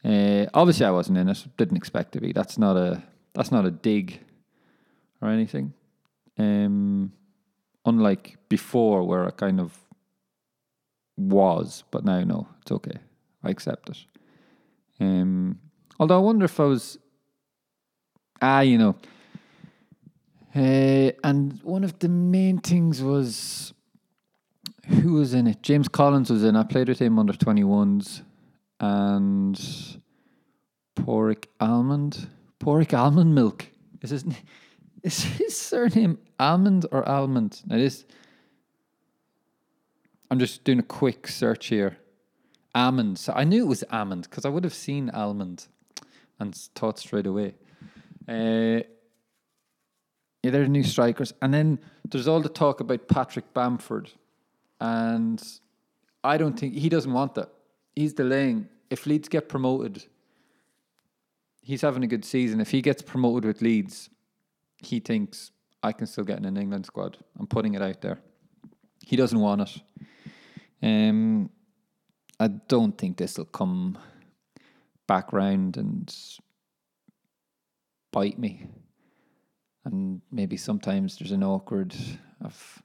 Uh, 0.04 0.46
obviously, 0.54 0.86
I 0.86 0.92
wasn't 0.92 1.18
in 1.18 1.30
it. 1.30 1.46
Didn't 1.58 1.78
expect 1.78 2.12
to 2.14 2.22
be. 2.22 2.32
That's 2.32 2.58
not 2.58 2.78
a. 2.78 3.04
That's 3.34 3.52
not 3.52 3.66
a 3.66 3.72
dig, 3.72 4.22
or 5.22 5.30
anything. 5.30 5.74
Um, 6.38 7.12
unlike 7.86 8.38
before, 8.50 9.04
where 9.04 9.26
I 9.26 9.32
kind 9.32 9.60
of 9.60 9.78
was, 11.18 11.84
but 11.92 12.06
now 12.06 12.24
no, 12.24 12.48
it's 12.62 12.72
okay. 12.72 13.00
I 13.44 13.50
accept 13.50 13.90
it. 13.90 14.06
Um, 15.00 15.60
although 16.00 16.18
I 16.18 16.22
wonder 16.22 16.46
if 16.46 16.60
I 16.60 16.64
was, 16.64 16.98
ah, 18.42 18.62
you 18.62 18.78
know, 18.78 18.96
uh, 20.56 21.12
and 21.24 21.60
one 21.64 21.84
of 21.84 22.00
the 22.00 22.10
main 22.10 22.60
things 22.60 23.02
was 23.02 23.74
who 24.88 25.14
was 25.14 25.34
in 25.34 25.48
it. 25.48 25.62
James 25.62 25.88
Collins 25.88 26.30
was 26.30 26.44
in. 26.44 26.56
I 26.56 26.64
played 26.64 26.88
with 26.88 27.00
him 27.00 27.20
under 27.20 27.34
twenty 27.34 27.64
ones, 27.64 28.24
and 28.80 29.56
Pádraig 30.96 31.46
Almond, 31.60 32.28
Pádraig 32.60 32.94
Almond 32.98 33.36
Milk 33.36 33.68
is 34.02 34.10
his. 34.12 34.26
Is 35.04 35.24
his 35.24 35.56
surname 35.56 36.18
Almond 36.40 36.88
or 36.92 37.08
Almond? 37.08 37.62
It 37.70 37.80
is. 37.80 38.06
I'm 40.32 40.40
just 40.40 40.64
doing 40.64 40.80
a 40.80 40.84
quick 40.84 41.28
search 41.28 41.68
here. 41.68 41.98
Almond. 42.74 43.20
So 43.20 43.32
I 43.34 43.44
knew 43.44 43.64
it 43.64 43.68
was 43.68 43.84
almond 43.92 44.28
because 44.30 44.46
I 44.46 44.50
would 44.50 44.64
have 44.64 44.74
seen 44.74 45.10
almond 45.12 45.68
and 46.40 46.54
thought 46.76 47.00
straight 47.00 47.28
away. 47.28 47.54
Uh, 48.28 48.82
yeah, 50.44 50.52
they're 50.52 50.68
new 50.68 50.84
strikers. 50.84 51.34
And 51.42 51.54
then 51.54 51.80
there's 52.10 52.28
all 52.28 52.42
the 52.42 52.50
talk 52.50 52.82
about 52.82 53.08
Patrick 53.08 53.54
Bamford. 53.54 54.12
And 54.86 55.42
I 56.24 56.38
don't 56.38 56.60
think 56.60 56.76
he 56.76 56.90
doesn't 56.90 57.12
want 57.12 57.34
that. 57.36 57.50
He's 57.96 58.14
delaying. 58.14 58.68
If 58.90 59.08
Leeds 59.08 59.28
get 59.30 59.50
promoted, 59.50 60.06
he's 61.62 61.82
having 61.82 62.04
a 62.04 62.08
good 62.08 62.24
season. 62.24 62.62
If 62.62 62.70
he 62.70 62.82
gets 62.82 63.02
promoted 63.02 63.46
with 63.46 63.62
Leeds, 63.64 64.10
he 64.78 65.00
thinks 65.00 65.52
I 65.82 65.92
can 65.92 66.06
still 66.06 66.24
get 66.24 66.38
in 66.38 66.46
an 66.46 66.58
England 66.58 66.86
squad. 66.86 67.18
I'm 67.40 67.48
putting 67.48 67.74
it 67.74 67.82
out 67.82 68.02
there. 68.02 68.20
He 69.04 69.16
doesn't 69.16 69.40
want 69.40 69.62
it. 69.62 69.82
Um, 70.84 71.50
I 72.40 72.48
don't 72.48 72.96
think 72.96 73.18
this 73.18 73.38
will 73.38 73.46
come 73.46 73.98
back 75.08 75.34
round 75.34 75.78
and 75.78 76.16
bite 78.12 78.38
me. 78.38 78.68
And 79.84 80.22
maybe 80.32 80.58
sometimes 80.58 81.18
there's 81.18 81.32
an 81.32 81.44
awkward 81.44 81.96
of 82.42 82.84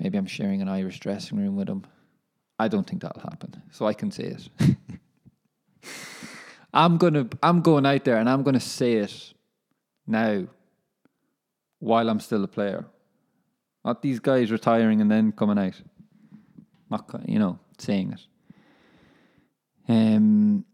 maybe 0.00 0.18
I'm 0.18 0.26
sharing 0.26 0.62
an 0.62 0.68
Irish 0.68 0.98
dressing 0.98 1.38
room 1.38 1.54
with 1.56 1.68
him. 1.68 1.84
I 2.58 2.68
don't 2.68 2.88
think 2.88 3.02
that'll 3.02 3.22
happen. 3.22 3.62
So 3.70 3.86
I 3.86 3.92
can 3.92 4.10
say 4.10 4.34
it. 4.34 4.48
I'm 6.72 6.98
gonna 6.98 7.28
I'm 7.42 7.60
going 7.62 7.86
out 7.86 8.04
there 8.04 8.16
and 8.16 8.28
I'm 8.28 8.42
gonna 8.42 8.60
say 8.60 8.94
it 8.94 9.32
now 10.06 10.46
while 11.78 12.08
I'm 12.08 12.20
still 12.20 12.44
a 12.44 12.48
player. 12.48 12.86
Not 13.84 14.02
these 14.02 14.20
guys 14.20 14.50
retiring 14.50 15.00
and 15.00 15.10
then 15.10 15.32
coming 15.32 15.58
out. 15.58 15.80
Not 16.90 17.08
you 17.26 17.38
know, 17.38 17.58
saying 17.78 18.12
it. 18.12 18.20
Um 19.88 20.64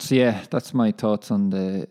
so 0.00 0.14
yeah, 0.14 0.44
that's 0.50 0.72
my 0.74 0.92
thoughts 0.92 1.30
on 1.30 1.50
the 1.50 1.88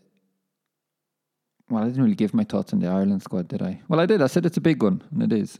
well, 1.69 1.83
I 1.83 1.87
didn't 1.87 2.03
really 2.03 2.15
give 2.15 2.33
my 2.33 2.45
thoughts 2.45 2.71
on 2.71 2.79
the 2.79 2.87
Ireland 2.87 3.23
squad, 3.23 3.49
did 3.49 3.61
I? 3.61 3.81
Well, 3.89 3.99
I 3.99 4.05
did. 4.05 4.21
I 4.21 4.27
said 4.27 4.45
it's 4.45 4.55
a 4.55 4.61
big 4.61 4.81
one, 4.81 5.03
and 5.11 5.21
it 5.21 5.33
is. 5.33 5.59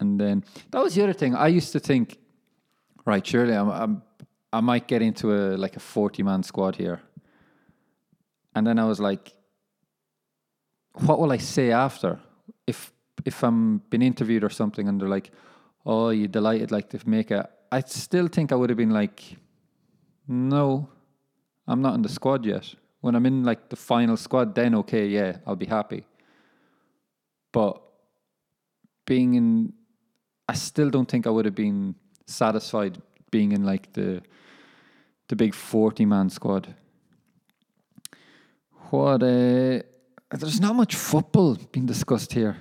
And 0.00 0.20
then 0.20 0.44
that 0.70 0.82
was 0.82 0.94
the 0.94 1.02
other 1.02 1.12
thing. 1.12 1.34
I 1.34 1.48
used 1.48 1.72
to 1.72 1.80
think, 1.80 2.18
right, 3.04 3.26
surely 3.26 3.54
I'm, 3.54 3.70
I'm 3.70 4.02
I 4.52 4.60
might 4.60 4.86
get 4.86 5.02
into 5.02 5.32
a 5.34 5.56
like 5.56 5.76
a 5.76 5.80
forty 5.80 6.22
man 6.22 6.42
squad 6.42 6.76
here. 6.76 7.00
And 8.54 8.66
then 8.66 8.78
I 8.78 8.84
was 8.84 9.00
like, 9.00 9.34
what 10.92 11.18
will 11.18 11.32
I 11.32 11.38
say 11.38 11.72
after 11.72 12.18
if 12.66 12.92
if 13.24 13.42
I'm 13.42 13.78
been 13.90 14.02
interviewed 14.02 14.44
or 14.44 14.50
something 14.50 14.88
and 14.88 15.00
they're 15.00 15.08
like, 15.08 15.30
oh, 15.84 16.10
you 16.10 16.28
delighted 16.28 16.70
like 16.70 16.88
to 16.90 17.08
make 17.08 17.30
it? 17.30 17.46
I 17.72 17.80
still 17.80 18.28
think 18.28 18.52
I 18.52 18.54
would 18.54 18.70
have 18.70 18.76
been 18.76 18.90
like, 18.90 19.36
no, 20.28 20.88
I'm 21.66 21.82
not 21.82 21.94
in 21.94 22.02
the 22.02 22.08
squad 22.08 22.44
yet. 22.44 22.74
When 23.00 23.14
I'm 23.14 23.26
in 23.26 23.44
like 23.44 23.68
the 23.68 23.76
final 23.76 24.16
squad, 24.16 24.54
then 24.54 24.74
okay, 24.74 25.06
yeah, 25.06 25.38
I'll 25.46 25.56
be 25.56 25.66
happy. 25.66 26.06
But 27.52 27.80
being 29.06 29.34
in, 29.34 29.72
I 30.48 30.54
still 30.54 30.90
don't 30.90 31.08
think 31.08 31.26
I 31.26 31.30
would 31.30 31.44
have 31.44 31.54
been 31.54 31.94
satisfied 32.26 33.00
being 33.30 33.52
in 33.52 33.64
like 33.64 33.92
the 33.92 34.22
the 35.28 35.36
big 35.36 35.54
forty 35.54 36.04
man 36.04 36.30
squad. 36.30 36.74
What? 38.90 39.22
Uh, 39.22 39.82
there's 40.30 40.60
not 40.60 40.74
much 40.74 40.94
football 40.94 41.56
being 41.72 41.86
discussed 41.86 42.32
here. 42.32 42.56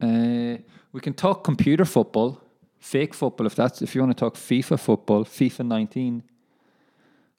Uh, 0.00 0.56
we 0.92 1.00
can 1.00 1.14
talk 1.14 1.44
computer 1.44 1.84
football, 1.84 2.40
fake 2.78 3.14
football 3.14 3.46
if 3.46 3.54
that's 3.54 3.82
if 3.82 3.94
you 3.94 4.00
want 4.00 4.16
to 4.16 4.20
talk 4.20 4.34
FIFA 4.34 4.78
football, 4.78 5.24
FIFA 5.24 5.66
19. 5.66 6.22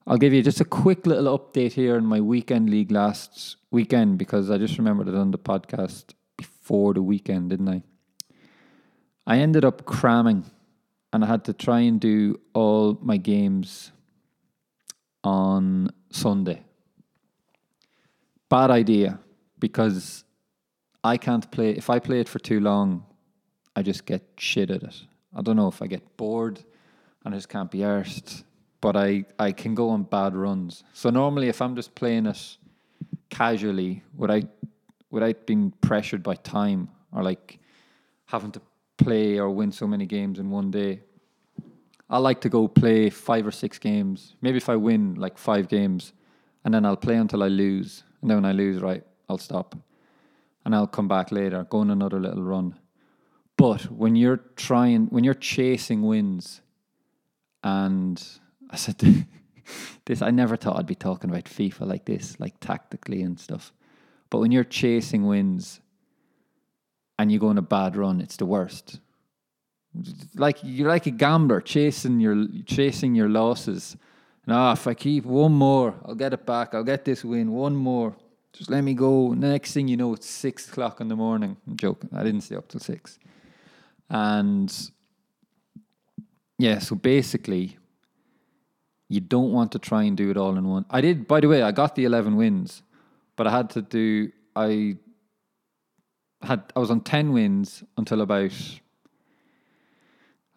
I'll 0.08 0.18
give 0.18 0.34
you 0.34 0.41
just 0.41 0.60
a 0.60 0.65
quick 0.65 1.06
little 1.06 1.38
update 1.38 1.74
here 1.74 1.96
in 1.96 2.06
my 2.06 2.20
weekend 2.20 2.70
league 2.70 2.91
last 2.91 3.58
weekend 3.70 4.18
because 4.18 4.50
I 4.50 4.58
just 4.58 4.77
remembered 4.77 5.08
it 5.08 5.15
on 5.15 5.32
the 5.32 5.38
podcast 5.38 6.13
before 6.38 6.94
the 6.94 7.03
weekend, 7.03 7.51
didn't 7.51 7.70
I? 7.70 7.84
I 9.29 9.38
ended 9.38 9.63
up 9.63 9.86
cramming 9.86 10.43
and 11.13 11.24
I 11.24 11.27
had 11.27 11.45
to 11.45 11.53
try 11.53 11.81
and 11.81 12.01
do 12.01 12.39
all 12.55 12.98
my 13.00 13.17
games 13.17 13.91
on 15.24 15.91
Sunday. 16.09 16.63
Bad 18.50 18.71
idea 18.71 19.19
because 19.59 20.24
I 21.03 21.17
can't 21.17 21.50
play. 21.51 21.69
If 21.69 21.91
I 21.91 22.00
play 22.00 22.21
it 22.21 22.27
for 22.27 22.39
too 22.39 22.59
long, 22.59 23.05
I 23.75 23.83
just 23.83 24.07
get 24.07 24.24
shit 24.39 24.71
at 24.71 24.81
it. 24.81 24.95
I 25.36 25.43
don't 25.43 25.55
know 25.55 25.67
if 25.67 25.83
I 25.83 25.86
get 25.86 26.17
bored 26.17 26.59
and 27.24 27.36
I 27.36 27.38
just 27.38 27.50
can't 27.50 27.69
be 27.69 27.79
arsed, 27.79 28.43
but 28.81 28.95
I, 28.95 29.25
I 29.38 29.51
can 29.51 29.75
go 29.75 29.89
on 29.89 30.03
bad 30.03 30.36
runs. 30.36 30.83
So 30.93 31.12
normally, 31.12 31.50
if 31.50 31.62
I'm 31.62 31.75
just 31.75 31.93
playing 31.93 32.25
it 32.25 32.57
casually 33.29 34.01
without 34.17 34.45
without 35.12 35.45
being 35.45 35.71
pressured 35.81 36.24
by 36.24 36.33
time 36.33 36.89
or 37.12 37.21
like 37.21 37.59
having 38.25 38.51
to 38.51 38.62
play 39.00 39.39
or 39.39 39.50
win 39.50 39.72
so 39.72 39.88
many 39.88 40.06
games 40.06 40.38
in 40.38 40.51
one 40.51 40.70
day, 40.70 41.01
I 42.10 42.18
like 42.18 42.41
to 42.41 42.50
go 42.50 42.68
play 42.68 43.10
five 43.10 43.46
or 43.48 43.51
six 43.51 43.79
games. 43.79 44.36
Maybe 44.41 44.58
if 44.58 44.70
I 44.70 44.75
win 44.75 45.15
like 45.15 45.38
five 45.38 45.68
games, 45.68 46.13
and 46.63 46.74
then 46.74 46.86
I'll 46.86 46.98
play 46.98 47.15
until 47.15 47.41
I 47.44 47.48
lose. 47.48 48.03
And 48.22 48.29
then 48.29 48.38
when 48.38 48.46
I 48.46 48.51
lose, 48.51 48.82
right, 48.82 49.03
I'll 49.27 49.38
stop. 49.38 49.75
And 50.65 50.75
I'll 50.75 50.88
come 50.88 51.08
back 51.08 51.32
later, 51.32 51.65
go 51.70 51.79
on 51.79 51.89
another 51.89 52.20
little 52.20 52.44
run. 52.44 52.75
But 53.58 53.84
when 53.91 54.15
you're 54.15 54.41
trying, 54.56 55.08
when 55.08 55.24
you're 55.24 55.34
chasing 55.34 56.01
wins, 56.01 56.62
and 57.63 58.22
I 58.70 58.75
said 58.75 58.98
this, 60.06 60.22
I 60.22 60.32
never 60.32 60.58
thought 60.58 60.77
I'd 60.77 60.86
be 60.86 60.96
talking 60.96 61.29
about 61.29 61.46
FIFA 61.46 61.88
like 61.88 62.06
this, 62.06 62.39
like 62.39 62.60
tactically 62.60 63.22
and 63.22 63.39
stuff. 63.39 63.72
But 64.29 64.39
when 64.39 64.51
you're 64.51 64.63
chasing 64.63 65.25
wins 65.25 65.79
and 67.19 67.31
you 67.31 67.38
go 67.38 67.49
on 67.49 67.59
a 67.59 67.61
bad 67.61 67.95
run, 67.95 68.19
it's 68.19 68.38
the 68.38 68.47
worst 68.47 68.99
like 70.35 70.57
you're 70.63 70.88
like 70.88 71.05
a 71.05 71.11
gambler 71.11 71.61
chasing 71.61 72.19
your 72.19 72.45
chasing 72.65 73.15
your 73.15 73.29
losses. 73.29 73.97
And 74.45 74.55
ah, 74.55 74.73
if 74.73 74.88
I 74.88 74.93
keep 74.93 75.25
one 75.25 75.53
more, 75.53 75.93
I'll 76.05 76.15
get 76.15 76.33
it 76.33 76.45
back. 76.45 76.73
I'll 76.73 76.83
get 76.83 77.05
this 77.05 77.23
win. 77.23 77.51
One 77.51 77.75
more, 77.75 78.15
just 78.53 78.69
let 78.69 78.81
me 78.83 78.93
go. 78.93 79.33
Next 79.33 79.73
thing 79.73 79.88
you 79.88 79.97
know, 79.97 80.13
it's 80.13 80.27
six 80.27 80.67
o'clock 80.69 81.01
in 81.01 81.07
the 81.07 81.15
morning. 81.15 81.57
I'm 81.67 81.75
joking. 81.75 82.09
I 82.13 82.23
didn't 82.23 82.41
stay 82.41 82.55
up 82.55 82.67
till 82.67 82.79
six. 82.79 83.19
And 84.09 84.73
yeah, 86.57 86.79
so 86.79 86.95
basically, 86.95 87.77
you 89.07 89.21
don't 89.21 89.51
want 89.51 89.71
to 89.73 89.79
try 89.79 90.03
and 90.03 90.15
do 90.15 90.29
it 90.29 90.38
all 90.38 90.55
in 90.57 90.67
one. 90.67 90.85
I 90.89 91.01
did, 91.01 91.27
by 91.27 91.39
the 91.39 91.47
way. 91.47 91.61
I 91.61 91.71
got 91.71 91.95
the 91.95 92.05
eleven 92.05 92.35
wins, 92.35 92.83
but 93.35 93.47
I 93.47 93.51
had 93.51 93.69
to 93.71 93.81
do. 93.81 94.31
I 94.55 94.97
had. 96.41 96.72
I 96.75 96.79
was 96.79 96.91
on 96.91 97.01
ten 97.01 97.34
wins 97.34 97.84
until 97.98 98.22
about 98.22 98.51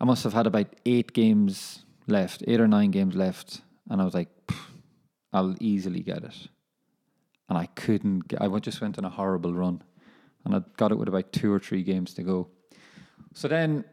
I 0.01 0.05
must 0.05 0.25
have 0.25 0.33
had 0.33 0.49
about 0.49 0.67
eight 0.85 1.13
games 1.13 1.85
left, 2.09 2.43
eight 2.49 2.61
or 2.61 2.67
nine 2.67 2.91
games 2.91 3.15
left, 3.15 3.63
and 3.89 4.01
I 4.01 4.05
was 4.05 4.15
like, 4.15 4.29
I'll 5.33 5.55
easily 5.61 6.01
get 6.01 6.25
it. 6.25 6.49
And 7.49 7.57
I 7.57 7.67
couldn't. 7.67 8.27
Get, 8.27 8.43
I 8.43 8.49
just 8.59 8.81
went 8.81 8.99
on 8.99 9.05
a 9.05 9.11
horrible 9.11 9.55
run, 9.55 9.83
and 10.45 10.57
I 10.57 10.63
got 10.77 10.91
it 10.91 10.99
with 10.99 11.09
about 11.09 11.33
two 11.33 11.53
or 11.53 11.61
three 11.61 11.85
games 11.85 12.15
to 12.15 12.23
go. 12.23 12.49
So 13.35 13.47
then, 13.47 13.85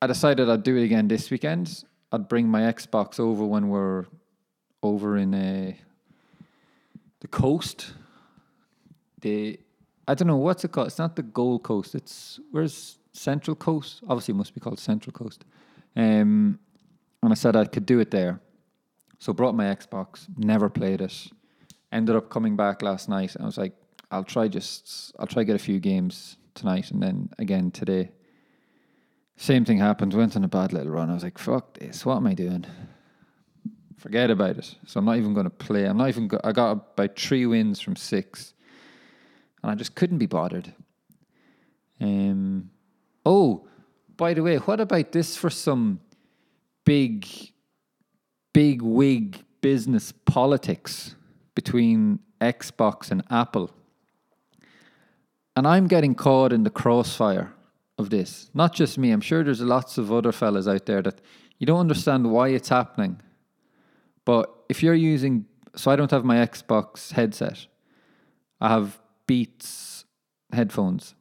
I 0.00 0.06
decided 0.06 0.48
I'd 0.48 0.62
do 0.62 0.76
it 0.76 0.84
again 0.84 1.08
this 1.08 1.28
weekend. 1.30 1.84
I'd 2.12 2.28
bring 2.28 2.48
my 2.48 2.62
Xbox 2.62 3.18
over 3.18 3.44
when 3.44 3.68
we're 3.68 4.06
over 4.82 5.16
in 5.16 5.34
uh, 5.34 5.72
the 7.20 7.28
coast. 7.28 7.92
The 9.20 9.58
I 10.10 10.14
don't 10.14 10.26
know 10.26 10.36
what's 10.36 10.64
it 10.64 10.72
called. 10.72 10.88
It's 10.88 10.98
not 10.98 11.14
the 11.14 11.22
Gold 11.22 11.62
Coast. 11.62 11.94
It's 11.94 12.40
where's 12.50 12.98
Central 13.12 13.54
Coast. 13.54 14.00
Obviously, 14.08 14.32
it 14.32 14.38
must 14.38 14.52
be 14.52 14.60
called 14.60 14.80
Central 14.80 15.12
Coast. 15.12 15.44
Um, 15.94 16.58
and 17.22 17.30
I 17.30 17.34
said 17.34 17.54
I 17.54 17.64
could 17.66 17.86
do 17.86 18.00
it 18.00 18.10
there. 18.10 18.40
So 19.20 19.32
brought 19.32 19.54
my 19.54 19.66
Xbox, 19.66 20.26
never 20.36 20.68
played 20.68 21.00
it. 21.00 21.28
Ended 21.92 22.16
up 22.16 22.28
coming 22.28 22.56
back 22.56 22.82
last 22.82 23.08
night. 23.08 23.36
And 23.36 23.44
I 23.44 23.46
was 23.46 23.56
like, 23.56 23.74
I'll 24.10 24.24
try 24.24 24.48
just, 24.48 25.14
I'll 25.16 25.28
try 25.28 25.44
get 25.44 25.54
a 25.54 25.60
few 25.60 25.78
games 25.78 26.38
tonight 26.54 26.90
and 26.90 27.00
then 27.00 27.30
again 27.38 27.70
today. 27.70 28.10
Same 29.36 29.64
thing 29.64 29.78
happened. 29.78 30.12
Went 30.12 30.34
on 30.34 30.42
a 30.42 30.48
bad 30.48 30.72
little 30.72 30.90
run. 30.90 31.10
I 31.10 31.14
was 31.14 31.22
like, 31.22 31.38
fuck 31.38 31.74
this. 31.74 32.04
What 32.04 32.16
am 32.16 32.26
I 32.26 32.34
doing? 32.34 32.66
Forget 33.96 34.30
about 34.30 34.56
it. 34.56 34.74
So 34.86 34.98
I'm 34.98 35.04
not 35.04 35.18
even 35.18 35.34
going 35.34 35.44
to 35.44 35.50
play. 35.50 35.84
I'm 35.84 35.98
not 35.98 36.08
even. 36.08 36.26
Go- 36.26 36.40
I 36.42 36.50
got 36.50 36.72
about 36.72 37.16
three 37.16 37.46
wins 37.46 37.80
from 37.80 37.94
six, 37.94 38.54
and 39.62 39.70
I 39.70 39.74
just 39.74 39.94
couldn't 39.94 40.18
be 40.18 40.26
bothered. 40.26 40.72
Um, 42.00 42.70
Oh, 43.24 43.66
by 44.16 44.34
the 44.34 44.42
way, 44.42 44.56
what 44.56 44.80
about 44.80 45.12
this 45.12 45.36
for 45.36 45.50
some 45.50 46.00
big, 46.84 47.26
big 48.52 48.82
wig 48.82 49.44
business 49.60 50.12
politics 50.12 51.14
between 51.54 52.20
Xbox 52.40 53.10
and 53.10 53.22
Apple? 53.30 53.70
And 55.56 55.66
I'm 55.66 55.86
getting 55.86 56.14
caught 56.14 56.52
in 56.52 56.64
the 56.64 56.70
crossfire 56.70 57.52
of 57.98 58.10
this. 58.10 58.50
Not 58.54 58.74
just 58.74 58.98
me, 58.98 59.10
I'm 59.10 59.20
sure 59.20 59.44
there's 59.44 59.60
lots 59.60 59.98
of 59.98 60.12
other 60.12 60.32
fellas 60.32 60.66
out 60.66 60.86
there 60.86 61.02
that 61.02 61.20
you 61.58 61.66
don't 61.66 61.80
understand 61.80 62.30
why 62.30 62.48
it's 62.48 62.70
happening. 62.70 63.20
But 64.24 64.54
if 64.68 64.82
you're 64.82 64.94
using, 64.94 65.44
so 65.76 65.90
I 65.90 65.96
don't 65.96 66.10
have 66.10 66.24
my 66.24 66.36
Xbox 66.36 67.12
headset, 67.12 67.66
I 68.60 68.68
have 68.68 68.98
Beats 69.30 70.06
headphones 70.52 71.14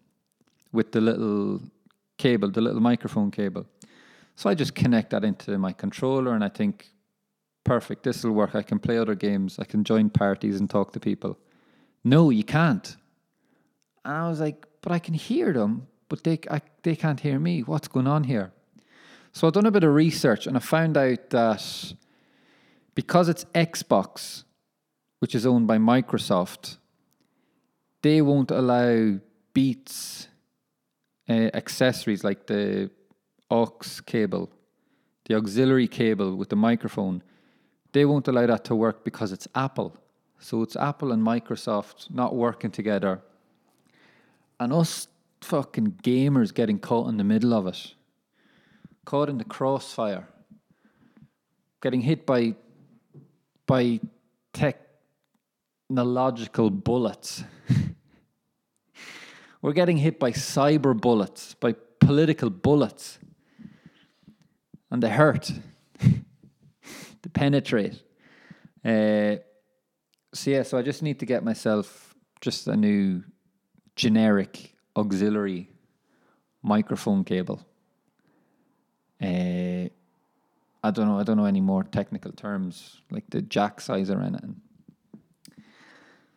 with 0.72 0.92
the 0.94 1.00
little 1.00 1.62
cable, 2.18 2.50
the 2.50 2.60
little 2.60 2.82
microphone 2.82 3.30
cable. 3.30 3.68
So 4.36 4.50
I 4.50 4.56
just 4.56 4.74
connect 4.74 5.12
that 5.12 5.24
into 5.24 5.56
my 5.60 5.74
controller 5.74 6.34
and 6.34 6.44
I 6.44 6.50
think, 6.50 6.90
perfect, 7.64 8.02
this 8.02 8.24
will 8.24 8.32
work. 8.32 8.56
I 8.56 8.64
can 8.64 8.80
play 8.80 8.98
other 8.98 9.14
games, 9.14 9.60
I 9.60 9.64
can 9.64 9.84
join 9.84 10.10
parties 10.10 10.60
and 10.60 10.68
talk 10.68 10.92
to 10.94 11.00
people. 11.00 11.38
No, 12.04 12.32
you 12.32 12.44
can't. 12.44 12.98
And 14.04 14.16
I 14.16 14.28
was 14.28 14.40
like, 14.40 14.66
but 14.82 14.92
I 14.92 14.98
can 14.98 15.14
hear 15.14 15.54
them, 15.54 15.86
but 16.08 16.24
they, 16.24 16.40
I, 16.50 16.62
they 16.82 16.96
can't 16.96 17.20
hear 17.20 17.38
me. 17.38 17.62
What's 17.62 17.88
going 17.88 18.08
on 18.08 18.24
here? 18.24 18.52
So 19.34 19.46
I've 19.46 19.54
done 19.54 19.68
a 19.68 19.72
bit 19.72 19.84
of 19.84 19.94
research 19.94 20.48
and 20.48 20.58
I 20.58 20.62
found 20.62 20.98
out 20.98 21.30
that 21.30 21.94
because 22.96 23.30
it's 23.30 23.46
Xbox, 23.54 24.46
which 25.20 25.36
is 25.36 25.46
owned 25.46 25.68
by 25.68 25.78
Microsoft, 25.78 26.78
they 28.02 28.22
won't 28.22 28.52
allow 28.52 29.20
Beats 29.54 30.28
uh, 31.28 31.50
accessories 31.54 32.24
like 32.24 32.48
the 32.48 32.90
aux 33.50 33.80
cable, 34.06 34.50
the 35.26 35.36
auxiliary 35.36 35.88
cable 35.88 36.36
with 36.36 36.50
the 36.50 36.56
microphone, 36.56 37.24
they 37.92 38.06
won't 38.06 38.28
allow 38.28 38.46
that 38.46 38.64
to 38.66 38.76
work 38.76 39.04
because 39.04 39.32
it's 39.32 39.48
Apple. 39.56 39.96
So 40.40 40.62
it's 40.62 40.76
Apple 40.76 41.12
and 41.12 41.26
Microsoft 41.26 42.12
not 42.12 42.36
working 42.36 42.70
together. 42.72 43.22
And 44.60 44.74
us 44.74 45.08
fucking 45.42 46.00
gamers 46.04 46.54
getting 46.54 46.78
caught 46.80 47.10
in 47.10 47.18
the 47.18 47.24
middle 47.24 47.54
of 47.54 47.68
it. 47.68 47.94
Caught 49.06 49.30
in 49.30 49.38
the 49.38 49.44
crossfire. 49.44 50.28
Getting 51.82 52.02
hit 52.02 52.26
by 52.26 52.56
by 53.66 54.00
technological 54.54 56.70
bullets. 56.70 57.44
We're 59.62 59.74
getting 59.74 59.98
hit 59.98 60.20
by 60.20 60.32
cyber 60.32 61.00
bullets, 61.00 61.54
by 61.56 61.76
political 62.00 62.50
bullets. 62.50 63.20
And 64.90 65.04
they 65.04 65.10
hurt. 65.10 65.52
they 66.02 67.30
penetrate. 67.34 68.02
Uh, 68.84 69.36
so 70.34 70.52
yeah, 70.52 70.64
so 70.64 70.78
I 70.78 70.82
just 70.82 71.04
need 71.04 71.20
to 71.20 71.26
get 71.26 71.44
myself 71.44 72.16
just 72.42 72.68
a 72.68 72.76
new 72.76 73.24
generic 73.96 74.76
auxiliary 74.96 75.70
microphone 76.64 77.24
cable. 77.24 77.66
Uh, 79.22 79.90
I 80.82 80.92
don't 80.92 81.08
know. 81.08 81.20
I 81.20 81.24
don't 81.24 81.36
know 81.36 81.46
any 81.46 81.62
more 81.62 81.84
technical 81.84 82.32
terms 82.32 83.02
like 83.12 83.26
the 83.30 83.42
jack 83.42 83.82
size 83.82 84.10
or 84.10 84.22
anything. 84.22 84.62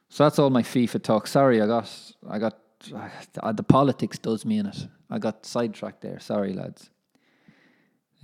So 0.09 0.25
that's 0.25 0.39
all 0.39 0.51
my 0.51 0.63
FIFA 0.63 1.03
talk. 1.03 1.27
Sorry, 1.29 1.63
I 1.63 1.67
got 1.67 1.89
I 2.29 2.39
got 2.39 2.59
uh, 3.43 3.53
the 3.53 3.63
politics 3.63 4.19
does 4.19 4.45
me 4.45 4.59
in 4.59 4.67
it. 4.67 4.87
I 5.11 5.19
got 5.19 5.47
sidetracked 5.47 6.01
there. 6.01 6.19
Sorry, 6.21 6.53
lads. 6.53 6.91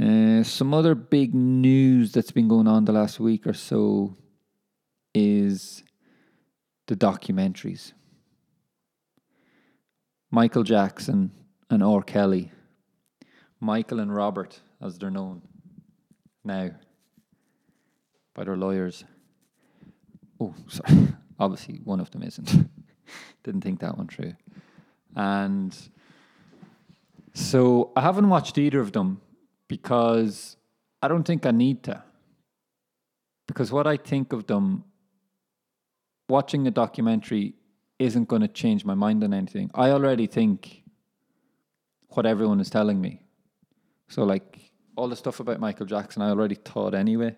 Uh, 0.01 0.43
some 0.45 0.73
other 0.73 0.95
big 0.95 1.35
news 1.35 2.13
that's 2.13 2.31
been 2.31 2.49
going 2.49 2.69
on 2.69 2.85
the 2.85 2.93
last 2.93 3.19
week 3.19 3.47
or 3.47 3.53
so 3.53 4.17
is 5.15 5.83
the 6.87 6.97
documentaries. 6.97 7.93
Michael 10.31 10.63
Jackson 10.63 11.33
and 11.71 11.83
R. 11.83 12.03
Kelly. 12.03 12.53
Michael 13.61 13.99
and 13.99 14.15
Robert, 14.15 14.61
as 14.81 14.99
they're 14.99 15.11
known 15.11 15.43
now 16.45 16.71
by 18.35 18.45
their 18.45 18.57
lawyers. 18.57 19.05
Oh, 20.41 20.55
sorry. 20.69 21.09
Obviously, 21.41 21.81
one 21.85 22.01
of 22.01 22.11
them 22.11 22.23
isn't. 22.23 22.69
Didn't 23.43 23.63
think 23.63 23.81
that 23.81 23.97
one 23.97 24.09
through. 24.09 24.35
And 25.17 25.77
so 27.35 27.93
I 27.97 28.01
haven't 28.01 28.29
watched 28.29 28.59
either 28.59 28.81
of 28.81 28.93
them 28.93 29.21
because 29.69 30.57
I 31.03 31.09
don't 31.09 31.25
think 31.25 31.47
I 31.47 31.51
need 31.51 31.83
to. 31.85 32.03
Because 33.47 33.73
what 33.73 33.87
I 33.87 33.97
think 33.97 34.33
of 34.33 34.47
them, 34.47 34.85
watching 36.29 36.67
a 36.67 36.71
documentary 36.71 37.55
isn't 37.99 38.29
going 38.29 38.43
to 38.43 38.49
change 38.49 38.85
my 38.85 38.95
mind 38.95 39.25
on 39.25 39.33
anything. 39.33 39.71
I 39.75 39.91
already 39.91 40.27
think 40.27 40.83
what 42.09 42.27
everyone 42.27 42.61
is 42.61 42.71
telling 42.71 43.01
me. 43.01 43.23
So, 44.09 44.25
like, 44.25 44.59
all 44.97 45.09
the 45.09 45.17
stuff 45.17 45.41
about 45.41 45.61
Michael 45.61 45.87
Jackson, 45.87 46.23
I 46.23 46.31
already 46.31 46.55
thought 46.55 46.95
anyway. 46.95 47.37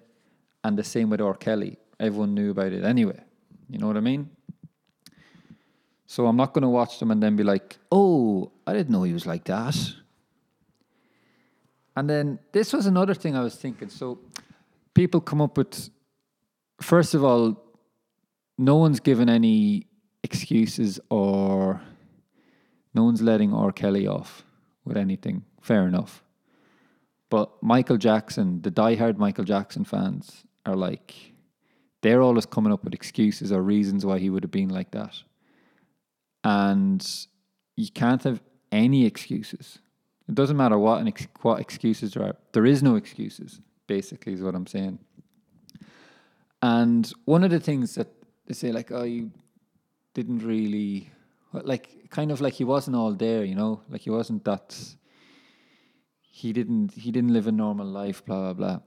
And 0.64 0.78
the 0.78 0.84
same 0.84 1.10
with 1.10 1.20
R. 1.20 1.34
Kelly. 1.34 1.78
Everyone 1.98 2.34
knew 2.34 2.50
about 2.50 2.72
it 2.72 2.84
anyway. 2.84 3.20
You 3.68 3.78
know 3.78 3.86
what 3.86 3.96
I 3.96 4.00
mean? 4.00 4.30
So 6.10 6.26
I'm 6.26 6.36
not 6.36 6.54
going 6.54 6.62
to 6.62 6.68
watch 6.68 6.98
them 6.98 7.12
and 7.12 7.22
then 7.22 7.36
be 7.36 7.44
like, 7.44 7.78
oh, 7.92 8.50
I 8.66 8.72
didn't 8.72 8.90
know 8.90 9.04
he 9.04 9.12
was 9.12 9.26
like 9.26 9.44
that. 9.44 9.76
And 11.94 12.10
then 12.10 12.40
this 12.50 12.72
was 12.72 12.86
another 12.86 13.14
thing 13.14 13.36
I 13.36 13.42
was 13.42 13.54
thinking. 13.54 13.90
So 13.90 14.18
people 14.92 15.20
come 15.20 15.40
up 15.40 15.56
with, 15.56 15.88
first 16.80 17.14
of 17.14 17.22
all, 17.22 17.62
no 18.58 18.74
one's 18.74 18.98
given 18.98 19.28
any 19.28 19.86
excuses 20.24 20.98
or 21.10 21.80
no 22.92 23.04
one's 23.04 23.22
letting 23.22 23.54
R. 23.54 23.70
Kelly 23.70 24.08
off 24.08 24.42
with 24.84 24.96
anything. 24.96 25.44
Fair 25.60 25.86
enough. 25.86 26.24
But 27.28 27.52
Michael 27.62 27.98
Jackson, 27.98 28.62
the 28.62 28.72
diehard 28.72 29.16
Michael 29.16 29.44
Jackson 29.44 29.84
fans 29.84 30.42
are 30.66 30.74
like, 30.74 31.14
they're 32.02 32.20
always 32.20 32.46
coming 32.46 32.72
up 32.72 32.82
with 32.82 32.94
excuses 32.94 33.52
or 33.52 33.62
reasons 33.62 34.04
why 34.04 34.18
he 34.18 34.28
would 34.28 34.42
have 34.42 34.50
been 34.50 34.70
like 34.70 34.90
that 34.90 35.22
and 36.44 37.26
you 37.76 37.88
can't 37.90 38.22
have 38.24 38.40
any 38.72 39.06
excuses. 39.06 39.78
It 40.28 40.34
doesn't 40.34 40.56
matter 40.56 40.78
what 40.78 41.00
an 41.00 41.08
ex- 41.08 41.26
what 41.42 41.60
excuses 41.60 42.12
there 42.12 42.24
are. 42.24 42.36
There 42.52 42.66
is 42.66 42.82
no 42.82 42.96
excuses. 42.96 43.60
Basically, 43.86 44.32
is 44.32 44.42
what 44.42 44.54
I'm 44.54 44.66
saying. 44.66 44.98
And 46.62 47.10
one 47.24 47.42
of 47.42 47.50
the 47.50 47.58
things 47.58 47.94
that 47.96 48.08
they 48.46 48.54
say, 48.54 48.70
like, 48.70 48.92
oh, 48.92 49.02
you 49.02 49.32
didn't 50.14 50.40
really, 50.46 51.10
like, 51.52 52.10
kind 52.10 52.30
of 52.30 52.40
like 52.40 52.54
he 52.54 52.64
wasn't 52.64 52.96
all 52.96 53.12
there, 53.12 53.44
you 53.44 53.54
know, 53.54 53.80
like 53.88 54.02
he 54.02 54.10
wasn't 54.10 54.44
that. 54.44 54.78
He 56.20 56.52
didn't. 56.52 56.92
He 56.92 57.10
didn't 57.10 57.32
live 57.32 57.48
a 57.48 57.52
normal 57.52 57.86
life. 57.86 58.24
Blah 58.24 58.40
blah 58.40 58.54
blah. 58.54 58.80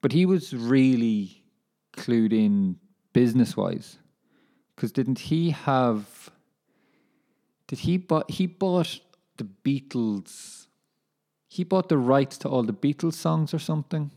But 0.00 0.12
he 0.12 0.26
was 0.26 0.54
really 0.54 1.42
clued 1.96 2.32
in 2.32 2.78
business 3.12 3.56
wise, 3.56 3.98
because 4.74 4.92
didn't 4.92 5.18
he 5.18 5.50
have? 5.50 6.30
Did 7.66 7.80
he 7.80 7.96
bought 7.96 8.30
he 8.30 8.46
bought 8.46 9.00
the 9.36 9.44
Beatles? 9.64 10.66
He 11.48 11.64
bought 11.64 11.88
the 11.88 11.98
rights 11.98 12.36
to 12.38 12.48
all 12.48 12.62
the 12.62 12.72
Beatles 12.72 13.14
songs 13.14 13.54
or 13.54 13.58
something. 13.58 14.10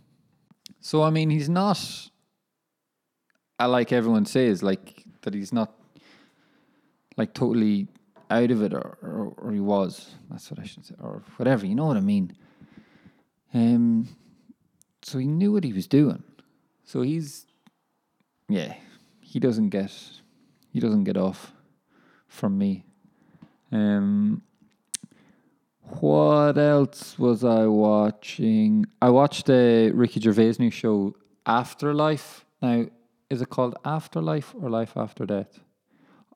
So 0.80 1.04
I 1.04 1.10
mean, 1.10 1.30
he's 1.30 1.50
not. 1.50 2.10
I 3.60 3.66
like 3.66 3.92
everyone 3.92 4.26
says 4.26 4.62
like 4.62 5.04
that 5.22 5.34
he's 5.34 5.52
not 5.52 5.74
like 7.16 7.34
totally 7.34 7.88
out 8.30 8.52
of 8.52 8.62
it 8.62 8.74
or, 8.74 8.98
or, 9.02 9.34
or 9.38 9.52
he 9.52 9.60
was. 9.60 10.14
That's 10.30 10.52
what 10.52 10.60
I 10.60 10.64
should 10.64 10.86
say 10.86 10.96
or 11.02 11.24
whatever. 11.38 11.66
You 11.66 11.76
know 11.76 11.86
what 11.86 11.98
I 11.98 12.02
mean. 12.02 12.36
Um. 13.54 14.10
So 15.04 15.20
he 15.20 15.28
knew 15.28 15.54
what 15.54 15.64
he 15.64 15.72
was 15.72 15.88
doing. 15.88 16.24
So 16.84 17.02
he's 17.02 17.46
yeah. 18.50 18.76
He 19.22 19.40
doesn't 19.40 19.70
get 19.70 19.92
he 20.72 20.80
doesn't 20.80 21.06
get 21.06 21.18
off 21.18 21.54
from 22.28 22.58
me. 22.58 22.87
Um, 23.72 24.42
what 25.82 26.58
else 26.58 27.18
was 27.18 27.44
I 27.44 27.66
watching? 27.66 28.86
I 29.02 29.10
watched 29.10 29.46
the 29.46 29.92
Ricky 29.94 30.20
Gervais 30.20 30.56
new 30.60 30.70
show, 30.70 31.16
Afterlife. 31.46 32.46
Now, 32.62 32.88
is 33.30 33.42
it 33.42 33.50
called 33.50 33.76
Afterlife 33.86 34.54
or 34.62 34.70
Life 34.70 34.94
After 34.96 35.26
Death? 35.26 35.60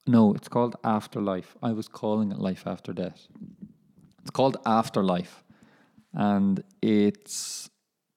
No, 0.07 0.33
it's 0.33 0.47
called 0.47 0.75
Afterlife. 0.83 1.55
I 1.61 1.73
was 1.73 1.87
calling 1.87 2.31
it 2.31 2.39
Life 2.39 2.65
After 2.65 2.93
Death. 2.93 3.27
It's 4.21 4.31
called 4.31 4.57
Afterlife, 4.65 5.43
and 6.13 6.63
it's 6.81 7.69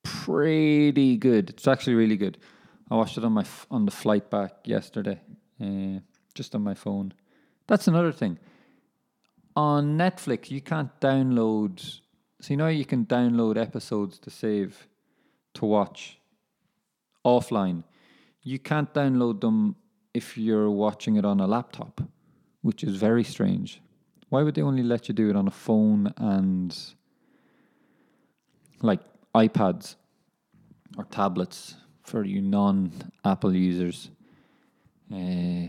pretty 0.03 1.17
good. 1.17 1.51
It's 1.51 1.67
actually 1.67 1.95
really 1.95 2.17
good. 2.17 2.39
I 2.91 2.97
watched 2.97 3.19
it 3.19 3.25
on 3.25 3.33
my 3.33 3.43
f- 3.43 3.67
on 3.71 3.87
the 3.87 3.91
flight 3.91 4.31
back 4.31 4.53
yesterday, 4.65 5.21
uh, 5.61 6.01
just 6.35 6.55
on 6.55 6.63
my 6.63 6.75
phone. 6.75 7.13
That's 7.67 7.89
another 7.89 8.13
thing 8.13 8.39
on 9.57 9.97
Netflix, 9.97 10.51
you 10.51 10.61
can't 10.61 10.91
download. 11.01 12.01
So 12.41 12.53
you 12.53 12.57
know 12.57 12.69
you 12.69 12.85
can 12.85 13.07
download 13.07 13.57
episodes 13.57 14.19
to 14.21 14.31
save 14.31 14.89
to 15.55 15.65
watch 15.65 16.19
offline. 17.25 17.85
You 18.43 18.59
can't 18.59 18.93
download 18.93 19.41
them 19.41 19.77
if 20.13 20.37
you're 20.37 20.71
watching 20.71 21.17
it 21.17 21.25
on 21.25 21.41
a 21.41 21.47
laptop, 21.47 22.03
which 22.63 22.85
is 22.85 22.97
very 22.97 23.25
strange. 23.25 23.81
Why 24.29 24.43
would 24.43 24.55
they 24.55 24.63
only 24.63 24.83
let 24.83 25.09
you 25.09 25.15
do 25.15 25.31
it 25.31 25.37
on 25.37 25.49
a 25.49 25.53
phone 25.53 26.13
and 26.17 26.77
like 28.83 29.01
iPads 29.35 29.97
or 30.99 31.05
tablets 31.05 31.77
for 32.03 32.25
you 32.25 32.43
non 32.43 32.93
Apple 33.25 33.55
users? 33.55 34.11
Uh, 35.13 35.69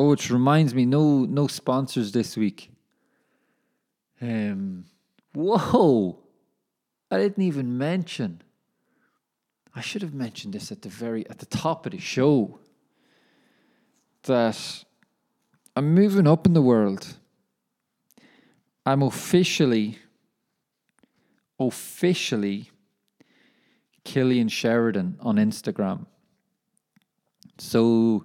Oh, 0.00 0.08
which 0.08 0.30
reminds 0.30 0.74
me, 0.74 0.86
no 0.86 1.26
no 1.26 1.46
sponsors 1.46 2.10
this 2.10 2.34
week. 2.34 2.70
Um, 4.18 4.86
whoa! 5.34 6.18
I 7.10 7.18
didn't 7.18 7.44
even 7.44 7.76
mention. 7.76 8.40
I 9.74 9.82
should 9.82 10.00
have 10.00 10.14
mentioned 10.14 10.54
this 10.54 10.72
at 10.72 10.80
the 10.80 10.88
very 10.88 11.28
at 11.28 11.38
the 11.38 11.44
top 11.44 11.84
of 11.84 11.92
the 11.92 11.98
show. 11.98 12.60
That 14.22 14.84
I'm 15.76 15.92
moving 15.92 16.26
up 16.26 16.46
in 16.46 16.54
the 16.54 16.62
world. 16.62 17.18
I'm 18.86 19.02
officially, 19.02 19.98
officially 21.58 22.70
Killian 24.04 24.48
Sheridan 24.48 25.18
on 25.20 25.36
Instagram. 25.36 26.06
So 27.58 28.24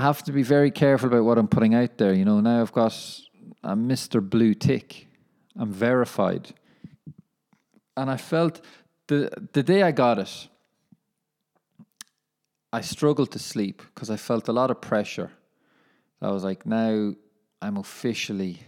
I 0.00 0.04
have 0.04 0.22
to 0.22 0.32
be 0.32 0.42
very 0.42 0.70
careful 0.70 1.08
about 1.08 1.24
what 1.24 1.36
I'm 1.36 1.46
putting 1.46 1.74
out 1.74 1.98
there. 1.98 2.14
You 2.14 2.24
know, 2.24 2.40
now 2.40 2.62
I've 2.62 2.72
got 2.72 2.94
a 3.62 3.76
Mr. 3.76 4.26
Blue 4.26 4.54
Tick 4.54 5.08
I'm 5.58 5.70
verified. 5.70 6.54
And 7.98 8.10
I 8.10 8.16
felt 8.16 8.62
the 9.08 9.30
the 9.52 9.62
day 9.62 9.82
I 9.82 9.90
got 9.90 10.18
it, 10.18 10.48
I 12.72 12.80
struggled 12.80 13.30
to 13.32 13.38
sleep 13.38 13.82
because 13.94 14.08
I 14.08 14.16
felt 14.16 14.48
a 14.48 14.54
lot 14.54 14.70
of 14.70 14.80
pressure. 14.80 15.32
I 16.22 16.30
was 16.30 16.44
like, 16.44 16.64
now 16.64 17.12
I'm 17.60 17.76
officially. 17.76 18.62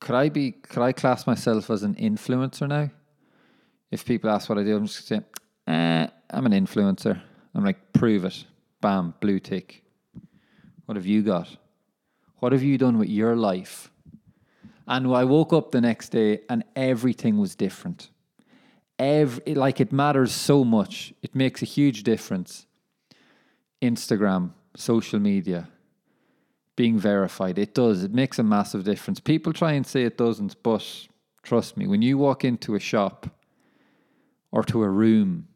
Could 0.00 0.16
I 0.16 0.30
be? 0.30 0.50
Could 0.50 0.82
I 0.82 0.90
class 0.90 1.28
myself 1.28 1.70
as 1.70 1.84
an 1.84 1.94
influencer 1.94 2.66
now? 2.66 2.90
If 3.92 4.04
people 4.04 4.30
ask 4.30 4.48
what 4.48 4.58
I 4.58 4.64
do, 4.64 4.76
I'm 4.76 4.86
just 4.86 5.06
saying, 5.06 5.24
eh, 5.68 6.08
I'm 6.28 6.46
an 6.46 6.66
influencer. 6.66 7.22
I'm 7.54 7.64
like, 7.64 7.92
prove 7.92 8.24
it. 8.24 8.46
Bam, 8.80 9.14
blue 9.20 9.38
tick. 9.38 9.84
What 10.86 10.96
have 10.96 11.06
you 11.06 11.22
got? 11.22 11.56
What 12.38 12.52
have 12.52 12.62
you 12.62 12.78
done 12.78 12.98
with 12.98 13.08
your 13.08 13.36
life? 13.36 13.90
And 14.88 15.06
I 15.14 15.24
woke 15.24 15.52
up 15.52 15.70
the 15.70 15.80
next 15.80 16.08
day 16.08 16.40
and 16.48 16.64
everything 16.74 17.38
was 17.38 17.54
different. 17.54 18.10
Every, 18.98 19.54
like 19.54 19.80
it 19.80 19.92
matters 19.92 20.32
so 20.32 20.64
much. 20.64 21.14
It 21.22 21.34
makes 21.34 21.62
a 21.62 21.66
huge 21.66 22.02
difference. 22.02 22.66
Instagram, 23.80 24.50
social 24.76 25.20
media, 25.20 25.68
being 26.76 26.98
verified. 26.98 27.58
It 27.58 27.74
does. 27.74 28.02
It 28.02 28.12
makes 28.12 28.38
a 28.38 28.42
massive 28.42 28.84
difference. 28.84 29.20
People 29.20 29.52
try 29.52 29.72
and 29.72 29.86
say 29.86 30.04
it 30.04 30.18
doesn't, 30.18 30.62
but 30.62 30.84
trust 31.42 31.76
me, 31.76 31.86
when 31.86 32.02
you 32.02 32.18
walk 32.18 32.44
into 32.44 32.74
a 32.74 32.80
shop 32.80 33.26
or 34.50 34.62
to 34.64 34.82
a 34.82 34.88
room, 34.88 35.46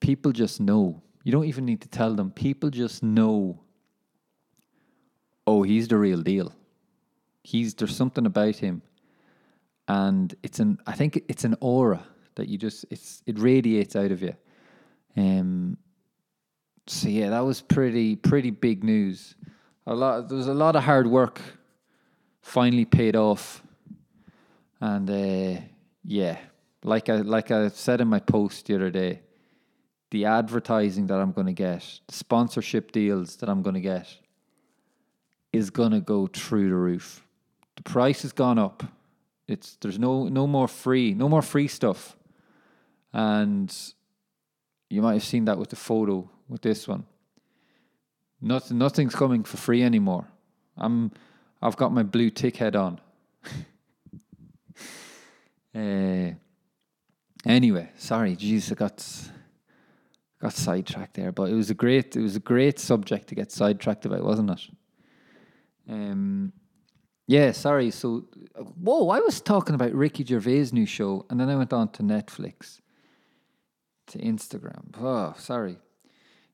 people 0.00 0.32
just 0.32 0.60
know. 0.60 1.02
You 1.24 1.32
don't 1.32 1.46
even 1.46 1.64
need 1.64 1.80
to 1.80 1.88
tell 1.88 2.14
them. 2.14 2.30
People 2.30 2.70
just 2.70 3.02
know. 3.02 3.58
Oh, 5.46 5.62
he's 5.62 5.88
the 5.88 5.96
real 5.96 6.22
deal. 6.22 6.52
He's 7.42 7.74
there's 7.74 7.96
something 7.96 8.26
about 8.26 8.56
him, 8.56 8.82
and 9.88 10.34
it's 10.42 10.60
an. 10.60 10.78
I 10.86 10.92
think 10.92 11.24
it's 11.28 11.44
an 11.44 11.56
aura 11.60 12.04
that 12.34 12.48
you 12.48 12.58
just 12.58 12.84
it's 12.90 13.22
it 13.26 13.38
radiates 13.38 13.96
out 13.96 14.12
of 14.12 14.22
you. 14.22 14.34
Um. 15.16 15.78
So 16.86 17.08
yeah, 17.08 17.30
that 17.30 17.40
was 17.44 17.62
pretty 17.62 18.16
pretty 18.16 18.50
big 18.50 18.84
news. 18.84 19.34
A 19.86 19.94
lot. 19.94 20.28
There 20.28 20.36
was 20.36 20.48
a 20.48 20.54
lot 20.54 20.76
of 20.76 20.84
hard 20.84 21.06
work. 21.06 21.40
Finally 22.42 22.84
paid 22.84 23.16
off, 23.16 23.62
and 24.78 25.08
uh, 25.08 25.60
yeah, 26.04 26.36
like 26.82 27.08
I 27.08 27.16
like 27.16 27.50
I 27.50 27.68
said 27.68 28.02
in 28.02 28.08
my 28.08 28.20
post 28.20 28.66
the 28.66 28.74
other 28.74 28.90
day, 28.90 29.20
the 30.14 30.26
advertising 30.26 31.08
that 31.08 31.18
I'm 31.18 31.32
going 31.32 31.48
to 31.48 31.52
get, 31.52 31.98
the 32.06 32.14
sponsorship 32.14 32.92
deals 32.92 33.34
that 33.38 33.48
I'm 33.48 33.62
going 33.62 33.74
to 33.74 33.80
get, 33.80 34.06
is 35.52 35.70
going 35.70 35.90
to 35.90 36.00
go 36.00 36.28
through 36.28 36.68
the 36.68 36.76
roof. 36.76 37.26
The 37.74 37.82
price 37.82 38.22
has 38.22 38.30
gone 38.30 38.56
up. 38.56 38.84
It's 39.48 39.76
there's 39.80 39.98
no 39.98 40.28
no 40.28 40.46
more 40.46 40.68
free, 40.68 41.14
no 41.14 41.28
more 41.28 41.42
free 41.42 41.66
stuff, 41.66 42.16
and 43.12 43.76
you 44.88 45.02
might 45.02 45.14
have 45.14 45.24
seen 45.24 45.46
that 45.46 45.58
with 45.58 45.70
the 45.70 45.76
photo 45.90 46.30
with 46.48 46.62
this 46.62 46.86
one. 46.86 47.06
Nothing, 48.40 48.78
nothing's 48.78 49.16
coming 49.16 49.42
for 49.42 49.56
free 49.56 49.82
anymore. 49.82 50.28
I'm, 50.76 51.10
I've 51.60 51.76
got 51.76 51.92
my 51.92 52.04
blue 52.04 52.30
tick 52.30 52.56
head 52.58 52.76
on. 52.76 53.00
uh, 55.74 56.34
Anyway, 57.46 57.90
sorry, 57.98 58.36
jeez, 58.36 58.72
I 58.72 58.74
got 58.74 59.06
got 60.44 60.52
sidetracked 60.52 61.14
there, 61.14 61.32
but 61.32 61.48
it 61.48 61.54
was 61.54 61.70
a 61.70 61.74
great 61.74 62.14
it 62.14 62.20
was 62.20 62.36
a 62.36 62.40
great 62.52 62.78
subject 62.78 63.28
to 63.28 63.34
get 63.34 63.50
sidetracked 63.50 64.04
about, 64.04 64.22
wasn't 64.22 64.50
it? 64.50 64.60
Um, 65.88 66.52
yeah, 67.26 67.52
sorry. 67.52 67.90
So, 67.90 68.26
whoa, 68.78 69.08
I 69.08 69.20
was 69.20 69.40
talking 69.40 69.74
about 69.74 69.94
Ricky 69.94 70.22
Gervais' 70.22 70.68
new 70.72 70.84
show, 70.84 71.24
and 71.30 71.40
then 71.40 71.48
I 71.48 71.56
went 71.56 71.72
on 71.72 71.88
to 71.92 72.02
Netflix, 72.02 72.80
to 74.08 74.18
Instagram. 74.18 74.94
Oh, 75.00 75.34
sorry. 75.38 75.78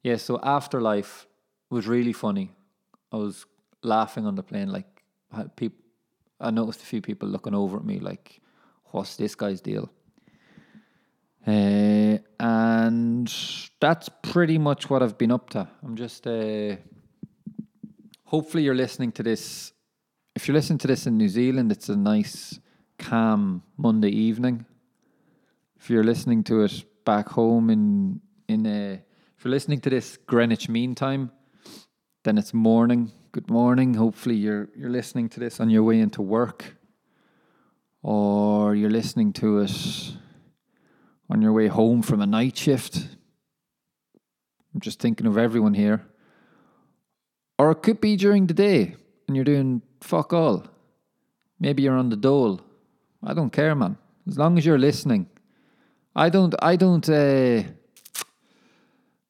Yeah, 0.05 0.19
so 0.19 0.39
Afterlife 0.41 1.27
was 1.69 1.89
really 1.89 2.13
funny. 2.13 2.53
I 3.11 3.17
was 3.17 3.45
laughing 3.83 4.25
on 4.25 4.37
the 4.37 4.45
plane, 4.45 4.69
like 4.69 5.03
people. 5.57 5.81
I 6.39 6.51
noticed 6.53 6.81
a 6.81 6.87
few 6.87 7.03
people 7.03 7.29
looking 7.29 7.57
over 7.57 7.77
at 7.79 7.85
me, 7.85 7.99
like, 7.99 8.41
"What's 8.93 9.17
this 9.17 9.35
guy's 9.35 9.61
deal?" 9.61 9.91
Uh, 11.47 12.19
and 12.39 13.35
that's 13.81 14.09
pretty 14.23 14.59
much 14.59 14.91
what 14.91 15.03
I've 15.03 15.17
been 15.17 15.31
up 15.31 15.51
to. 15.51 15.69
I'm 15.83 15.97
just, 15.97 16.27
uh, 16.27 16.77
hopefully, 18.25 18.63
you're 18.63 18.75
listening 18.75 19.13
to 19.13 19.23
this. 19.23 19.73
If 20.35 20.47
you're 20.47 20.55
listening 20.55 20.79
to 20.79 20.87
this 20.87 21.07
in 21.07 21.17
New 21.17 21.29
Zealand, 21.29 21.73
it's 21.73 21.89
a 21.89 21.97
nice, 21.97 22.59
calm 22.99 23.63
Monday 23.77 24.11
evening. 24.11 24.67
If 25.79 25.89
you're 25.89 26.05
listening 26.05 26.45
to 26.45 26.63
it 26.65 26.85
back 27.05 27.31
home 27.31 27.71
in 27.71 28.21
in 28.49 28.67
uh, 28.67 28.99
if 29.37 29.45
you're 29.45 29.51
listening 29.51 29.81
to 29.81 29.91
this 29.91 30.19
Greenwich 30.19 30.69
Mean 30.69 30.95
Time, 30.95 31.31
then 32.25 32.37
it's 32.37 32.53
morning. 32.53 33.13
Good 33.33 33.49
morning. 33.49 33.95
Hopefully, 33.95 34.37
you're 34.37 34.69
you're 34.77 34.91
listening 34.91 35.31
to 35.31 35.41
this 35.41 35.59
on 35.59 35.71
your 35.71 35.83
way 35.83 36.01
into 36.01 36.21
work, 36.21 36.77
or 38.03 38.75
you're 38.75 38.91
listening 38.91 39.33
to 39.35 39.61
it 39.61 40.17
on 41.31 41.41
your 41.41 41.53
way 41.53 41.69
home 41.69 42.03
from 42.03 42.21
a 42.21 42.27
night 42.27 42.57
shift. 42.57 42.97
I'm 44.75 44.81
just 44.81 45.01
thinking 45.01 45.27
of 45.27 45.39
everyone 45.39 45.75
here. 45.75 46.05
Or 47.59 47.71
it 47.71 47.83
could 47.83 48.01
be 48.01 48.17
during 48.17 48.47
the 48.47 48.55
day 48.55 48.97
and 49.29 49.37
you're 49.37 49.45
doing 49.45 49.83
fuck 50.01 50.33
all. 50.33 50.65
Maybe 51.61 51.83
you're 51.85 51.97
on 51.97 52.09
the 52.09 52.17
dole. 52.17 52.61
I 53.23 53.33
don't 53.33 53.51
care, 53.51 53.75
man. 53.75 53.97
As 54.27 54.39
long 54.39 54.59
as 54.59 54.67
you're 54.67 54.79
listening. 54.79 55.29
I 56.17 56.29
don't 56.29 56.55
I 56.61 56.75
don't 56.77 57.09
uh, 57.09 57.63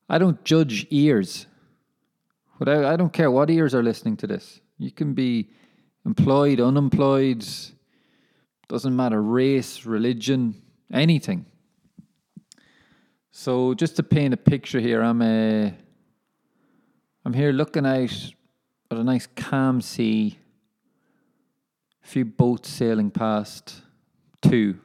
I 0.08 0.18
don't 0.18 0.42
judge 0.44 0.86
ears. 0.90 1.46
But 2.58 2.68
I, 2.68 2.92
I 2.92 2.96
don't 2.96 3.12
care 3.12 3.30
what 3.30 3.50
ears 3.50 3.74
are 3.74 3.82
listening 3.82 4.16
to 4.18 4.26
this. 4.26 4.60
You 4.78 4.90
can 4.90 5.12
be 5.12 5.50
employed, 6.06 6.60
unemployed, 6.60 7.44
doesn't 8.68 8.94
matter 8.94 9.22
race, 9.22 9.84
religion, 9.84 10.62
anything. 10.92 11.46
So 13.32 13.74
just 13.74 13.96
to 13.96 14.02
paint 14.02 14.34
a 14.34 14.36
picture 14.36 14.80
here, 14.80 15.02
I'm 15.02 15.22
uh, 15.22 15.70
I'm 17.24 17.32
here 17.32 17.52
looking 17.52 17.86
out 17.86 18.12
at 18.90 18.98
a 18.98 19.04
nice 19.04 19.28
calm 19.36 19.80
sea. 19.80 20.38
A 22.02 22.06
few 22.06 22.24
boats 22.24 22.68
sailing 22.68 23.10
past. 23.10 23.82
Two. 24.42 24.80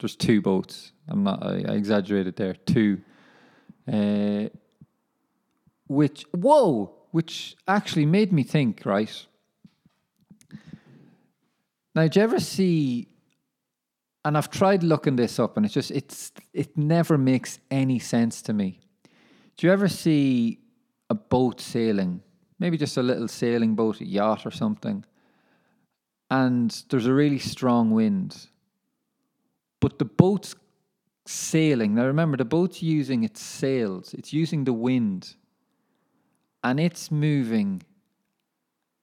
There's 0.00 0.16
two 0.16 0.40
boats. 0.40 0.92
I'm 1.08 1.24
not. 1.24 1.44
I, 1.44 1.64
I 1.68 1.74
exaggerated 1.74 2.36
there. 2.36 2.54
Two. 2.54 3.02
Uh, 3.92 4.48
which 5.88 6.24
whoa, 6.32 6.94
which 7.10 7.56
actually 7.68 8.06
made 8.06 8.32
me 8.32 8.44
think. 8.44 8.86
Right. 8.86 9.26
Now, 11.94 12.04
did 12.04 12.16
you 12.16 12.22
ever 12.22 12.40
see 12.40 13.08
and 14.24 14.36
I've 14.38 14.50
tried 14.50 14.82
looking 14.82 15.16
this 15.16 15.38
up, 15.38 15.56
and 15.56 15.66
it's 15.66 15.74
just 15.74 15.90
it's 15.90 16.32
it 16.52 16.76
never 16.76 17.18
makes 17.18 17.58
any 17.70 17.98
sense 17.98 18.42
to 18.42 18.52
me. 18.52 18.80
Do 19.56 19.66
you 19.66 19.72
ever 19.72 19.88
see 19.88 20.60
a 21.10 21.14
boat 21.14 21.60
sailing, 21.60 22.22
maybe 22.58 22.76
just 22.76 22.96
a 22.96 23.02
little 23.02 23.28
sailing 23.28 23.74
boat, 23.74 24.00
a 24.00 24.06
yacht 24.06 24.46
or 24.46 24.50
something, 24.50 25.04
and 26.30 26.70
there's 26.88 27.06
a 27.06 27.12
really 27.12 27.38
strong 27.38 27.90
wind, 27.90 28.46
but 29.80 29.98
the 29.98 30.04
boat's 30.04 30.54
sailing. 31.26 31.94
Now 31.94 32.06
remember, 32.06 32.36
the 32.36 32.44
boat's 32.44 32.82
using 32.82 33.24
its 33.24 33.40
sails; 33.42 34.14
it's 34.14 34.32
using 34.32 34.64
the 34.64 34.72
wind, 34.72 35.34
and 36.62 36.78
it's 36.78 37.10
moving 37.10 37.82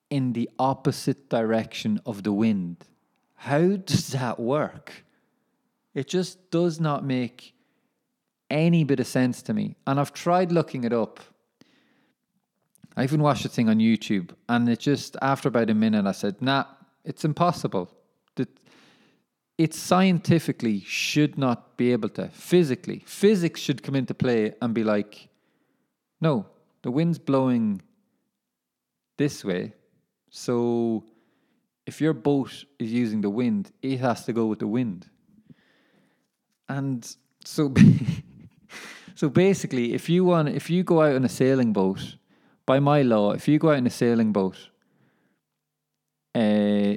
in 0.08 0.32
the 0.32 0.48
opposite 0.58 1.28
direction 1.28 2.00
of 2.06 2.22
the 2.22 2.32
wind. 2.32 2.86
How 3.34 3.76
does 3.76 4.08
that 4.08 4.40
work? 4.40 5.04
It 5.94 6.08
just 6.08 6.50
does 6.50 6.80
not 6.80 7.04
make 7.04 7.54
any 8.48 8.84
bit 8.84 9.00
of 9.00 9.06
sense 9.06 9.42
to 9.42 9.54
me. 9.54 9.76
And 9.86 10.00
I've 10.00 10.12
tried 10.12 10.52
looking 10.52 10.84
it 10.84 10.92
up. 10.92 11.20
I 12.96 13.04
even 13.04 13.22
watched 13.22 13.44
a 13.44 13.48
thing 13.48 13.68
on 13.68 13.78
YouTube, 13.78 14.30
and 14.48 14.68
it 14.68 14.80
just, 14.80 15.16
after 15.22 15.48
about 15.48 15.70
a 15.70 15.74
minute, 15.74 16.06
I 16.06 16.12
said, 16.12 16.42
nah, 16.42 16.64
it's 17.04 17.24
impossible. 17.24 17.90
It 19.58 19.74
scientifically 19.74 20.80
should 20.80 21.36
not 21.36 21.76
be 21.76 21.92
able 21.92 22.08
to, 22.10 22.28
physically, 22.28 23.02
physics 23.04 23.60
should 23.60 23.82
come 23.82 23.94
into 23.94 24.14
play 24.14 24.54
and 24.62 24.72
be 24.74 24.82
like, 24.82 25.28
no, 26.18 26.46
the 26.82 26.90
wind's 26.90 27.18
blowing 27.18 27.82
this 29.18 29.44
way. 29.44 29.74
So 30.30 31.04
if 31.86 32.00
your 32.00 32.14
boat 32.14 32.64
is 32.78 32.90
using 32.90 33.20
the 33.20 33.28
wind, 33.28 33.70
it 33.82 33.98
has 34.00 34.24
to 34.24 34.32
go 34.32 34.46
with 34.46 34.60
the 34.60 34.66
wind. 34.66 35.10
And 36.70 37.04
so, 37.44 37.74
so 39.16 39.28
basically, 39.28 39.92
if 39.92 40.08
you 40.08 40.24
want, 40.24 40.50
if 40.50 40.70
you 40.70 40.84
go 40.84 41.02
out 41.02 41.16
on 41.16 41.24
a 41.24 41.28
sailing 41.28 41.72
boat, 41.72 42.14
by 42.64 42.78
my 42.78 43.02
law, 43.02 43.32
if 43.32 43.48
you 43.48 43.58
go 43.58 43.70
out 43.70 43.78
in 43.78 43.86
a 43.88 43.90
sailing 43.90 44.32
boat, 44.32 44.56
uh, 46.32 46.94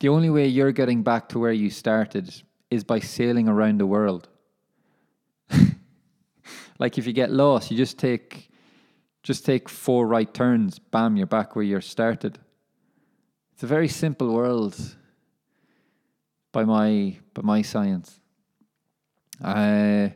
the 0.00 0.08
only 0.08 0.28
way 0.28 0.48
you're 0.48 0.72
getting 0.72 1.04
back 1.04 1.28
to 1.28 1.38
where 1.38 1.52
you 1.52 1.70
started 1.70 2.34
is 2.68 2.82
by 2.82 2.98
sailing 2.98 3.48
around 3.48 3.78
the 3.78 3.86
world. 3.86 4.28
like 6.80 6.98
if 6.98 7.06
you 7.06 7.12
get 7.12 7.30
lost, 7.30 7.70
you 7.70 7.76
just 7.76 7.96
take 7.96 8.50
just 9.22 9.46
take 9.46 9.68
four 9.68 10.08
right 10.08 10.32
turns, 10.34 10.80
bam, 10.80 11.16
you're 11.16 11.26
back 11.26 11.54
where 11.54 11.64
you 11.64 11.80
started. 11.80 12.40
It's 13.52 13.62
a 13.62 13.68
very 13.68 13.88
simple 13.88 14.32
world 14.32 14.76
by 16.50 16.64
my 16.64 17.18
by 17.34 17.42
my 17.42 17.62
science. 17.62 18.18
Uh, 19.42 20.08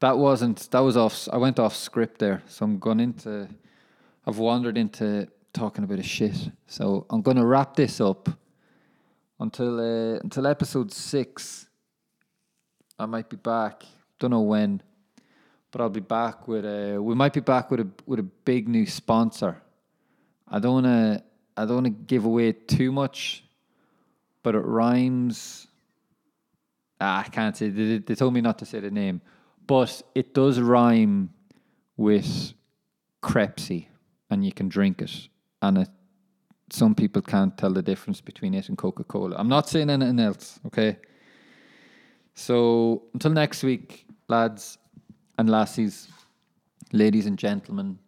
that 0.00 0.16
wasn't 0.16 0.70
that 0.70 0.80
was 0.80 0.96
off. 0.96 1.28
I 1.32 1.36
went 1.36 1.58
off 1.58 1.74
script 1.74 2.18
there, 2.18 2.42
so 2.46 2.64
I'm 2.64 2.78
going 2.78 3.00
into. 3.00 3.48
I've 4.26 4.38
wandered 4.38 4.78
into 4.78 5.28
talking 5.52 5.84
a 5.84 5.86
bit 5.86 5.98
of 5.98 6.04
shit, 6.04 6.36
so 6.66 7.06
I'm 7.10 7.22
going 7.22 7.36
to 7.36 7.46
wrap 7.46 7.74
this 7.74 8.00
up 8.00 8.28
until 9.40 9.80
uh, 9.80 10.18
until 10.22 10.46
episode 10.46 10.92
six. 10.92 11.66
I 12.98 13.06
might 13.06 13.28
be 13.28 13.36
back. 13.36 13.84
Don't 14.18 14.30
know 14.30 14.40
when, 14.40 14.82
but 15.70 15.80
I'll 15.80 15.90
be 15.90 16.00
back 16.00 16.48
with 16.48 16.64
a. 16.64 16.98
We 17.00 17.14
might 17.14 17.32
be 17.32 17.40
back 17.40 17.70
with 17.70 17.80
a 17.80 17.88
with 18.06 18.18
a 18.18 18.28
big 18.44 18.68
new 18.68 18.86
sponsor. 18.86 19.60
I 20.46 20.58
don't 20.58 20.74
wanna. 20.74 21.22
I 21.56 21.64
don't 21.64 21.74
wanna 21.74 21.90
give 21.90 22.24
away 22.24 22.52
too 22.52 22.92
much, 22.92 23.44
but 24.42 24.54
it 24.54 24.60
rhymes. 24.60 25.66
Ah, 27.00 27.20
I 27.20 27.28
can't 27.28 27.56
say. 27.56 27.68
They, 27.68 27.98
they 27.98 28.14
told 28.14 28.34
me 28.34 28.40
not 28.40 28.58
to 28.58 28.66
say 28.66 28.80
the 28.80 28.90
name, 28.90 29.20
but 29.66 30.02
it 30.14 30.34
does 30.34 30.60
rhyme 30.60 31.30
with 31.96 32.52
crepsy, 33.22 33.88
and 34.30 34.44
you 34.44 34.52
can 34.52 34.68
drink 34.68 35.02
it, 35.02 35.28
and 35.62 35.78
it. 35.78 35.88
Some 36.70 36.94
people 36.94 37.22
can't 37.22 37.56
tell 37.56 37.72
the 37.72 37.82
difference 37.82 38.20
between 38.20 38.52
it 38.52 38.68
and 38.68 38.76
Coca 38.76 39.02
Cola. 39.04 39.36
I'm 39.38 39.48
not 39.48 39.68
saying 39.68 39.88
anything 39.88 40.20
else, 40.20 40.60
okay? 40.66 40.98
So 42.34 43.04
until 43.14 43.30
next 43.30 43.62
week, 43.62 44.06
lads 44.28 44.76
and 45.38 45.48
lassies, 45.48 46.08
ladies 46.92 47.24
and 47.24 47.38
gentlemen, 47.38 47.98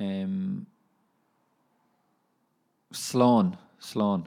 um, 0.00 0.66
Slán, 2.92 3.58
Slán. 3.80 4.26